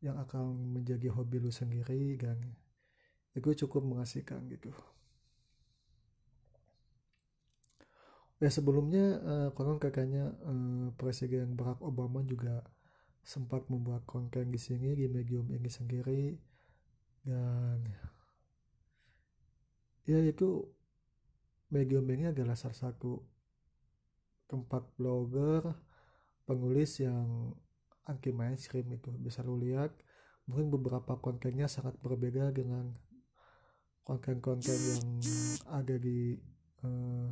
Yang 0.03 0.17
akan 0.27 0.79
menjadi 0.79 1.15
hobi 1.15 1.39
lu 1.39 1.51
sendiri 1.55 2.19
dan 2.19 2.39
itu 3.37 3.47
ya 3.53 3.57
cukup 3.67 3.83
mengasihkan 3.85 4.45
gitu. 4.53 4.73
Ya 8.39 8.55
sebelumnya 8.55 9.19
uh, 9.19 9.49
konon 9.51 9.83
kakaknya 9.83 10.31
uh, 10.47 10.95
Presiden 10.95 11.59
Barack 11.59 11.83
Obama 11.83 12.23
juga 12.23 12.63
sempat 13.27 13.67
membuat 13.67 14.07
konten 14.07 14.49
di 14.49 14.57
sini 14.63 14.95
di 14.95 15.11
medium 15.11 15.51
ini 15.51 15.67
sendiri 15.69 16.39
dan 17.27 17.83
ya 20.09 20.23
itu 20.23 20.65
medium 21.69 22.09
ini 22.09 22.33
adalah 22.33 22.57
salah 22.57 22.79
satu 22.79 23.21
tempat 24.49 24.97
blogger 24.97 25.77
penulis 26.49 27.03
yang 27.05 27.53
anti 28.09 28.33
mainstream 28.33 28.89
itu. 28.97 29.13
Bisa 29.21 29.45
lu 29.45 29.61
lihat 29.61 29.93
mungkin 30.49 30.73
beberapa 30.73 31.21
kontennya 31.21 31.69
sangat 31.69 32.01
berbeda 32.01 32.55
dengan 32.57 32.89
konten-konten 34.09 34.73
yang 34.73 35.05
ada 35.69 36.01
di 36.01 36.33
uh, 36.81 37.29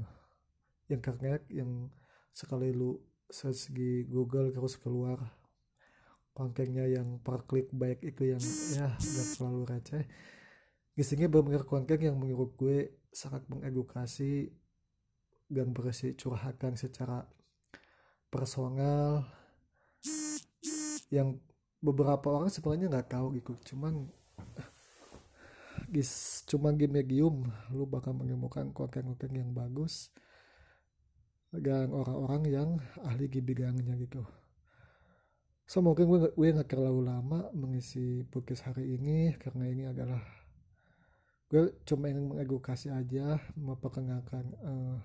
internet 0.93 1.49
yang 1.49 1.89
sekali 2.37 2.69
lu 2.69 3.01
search 3.33 3.73
di 3.73 4.05
Google 4.05 4.53
terus 4.53 4.77
keluar 4.77 5.17
kontennya 6.37 6.85
yang 6.85 7.17
per 7.25 7.49
klik 7.49 7.73
baik 7.73 8.05
itu 8.05 8.29
yang 8.29 8.43
ya 8.77 8.93
udah 8.93 9.27
terlalu 9.33 9.63
receh. 9.73 10.05
Isinya 10.93 11.33
benar 11.33 11.65
konten 11.65 11.97
yang 11.97 12.21
menurut 12.21 12.53
gue 12.61 13.09
sangat 13.09 13.49
mengedukasi 13.49 14.53
dan 15.49 15.73
berisi 15.73 16.13
curhatan 16.13 16.77
secara 16.77 17.25
personal. 18.29 19.25
Yang 21.09 21.41
beberapa 21.81 22.37
orang 22.37 22.53
sebenarnya 22.53 22.93
nggak 22.93 23.17
tahu 23.17 23.33
gitu 23.41 23.57
cuman 23.73 24.13
gis 25.91 26.43
cuma 26.51 26.75
di 26.75 26.91
medium 26.91 27.47
lu 27.71 27.87
bakal 27.87 28.15
menemukan 28.15 28.75
konten-konten 28.75 29.31
yang 29.35 29.51
bagus 29.55 30.11
dan 31.55 31.95
orang-orang 31.95 32.43
yang 32.51 32.69
ahli 33.07 33.31
di 33.31 33.41
bidangnya 33.41 33.95
gitu. 33.97 34.23
So 35.67 35.83
mungkin 35.83 36.07
gue, 36.07 36.31
gue 36.31 36.55
gak 36.55 36.71
terlalu 36.71 37.11
lama 37.11 37.51
mengisi 37.51 38.23
podcast 38.31 38.71
hari 38.71 38.99
ini 38.99 39.35
karena 39.35 39.67
ini 39.67 39.85
adalah 39.91 40.23
gue 41.51 41.83
cuma 41.83 42.07
ingin 42.07 42.31
mengedukasi 42.31 42.91
aja 42.91 43.39
memperkenalkan 43.59 44.47
uh, 44.63 44.99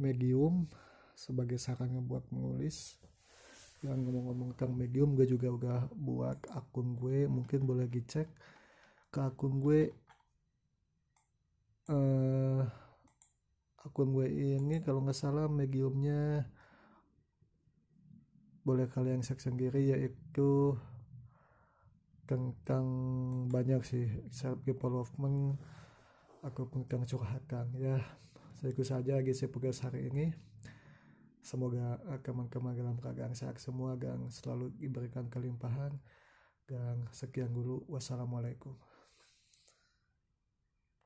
medium 0.00 0.68
sebagai 1.12 1.60
sarannya 1.60 2.00
buat 2.00 2.24
menulis. 2.32 2.96
Yang 3.82 4.08
ngomong-ngomong 4.08 4.54
tentang 4.56 4.72
medium 4.72 5.12
gue 5.18 5.28
juga 5.28 5.48
udah 5.52 5.78
buat 5.92 6.38
akun 6.56 6.96
gue. 6.96 7.28
Mungkin 7.28 7.68
boleh 7.68 7.90
dicek 7.92 8.32
ke 9.12 9.20
akun 9.20 9.60
gue 9.60 9.92
uh, 11.92 12.64
akun 13.84 14.08
gue 14.16 14.26
ini 14.32 14.80
kalau 14.80 15.04
nggak 15.04 15.12
salah 15.12 15.52
mediumnya 15.52 16.48
boleh 18.64 18.88
kalian 18.88 19.20
cek 19.20 19.36
sendiri 19.36 19.92
yaitu 19.92 20.78
tentang 22.24 22.86
banyak 23.52 23.84
sih 23.84 24.06
self 24.32 24.62
development 24.64 25.60
aku 26.46 26.66
tentang 26.70 27.04
curhatan. 27.06 27.68
Ya 27.76 28.00
saya 28.56 28.70
ikut 28.72 28.86
saja 28.86 29.18
GC 29.18 29.50
Pugas 29.50 29.82
hari 29.82 30.08
ini. 30.08 30.32
Semoga 31.42 31.98
teman-teman 32.22 32.78
dalam 32.78 32.96
keadaan 33.02 33.34
sehat 33.34 33.58
semua 33.58 33.98
dan 33.98 34.30
selalu 34.30 34.70
diberikan 34.78 35.26
kelimpahan. 35.26 35.90
Dan 36.62 37.10
sekian 37.10 37.50
dulu. 37.50 37.82
Wassalamualaikum 37.90 38.91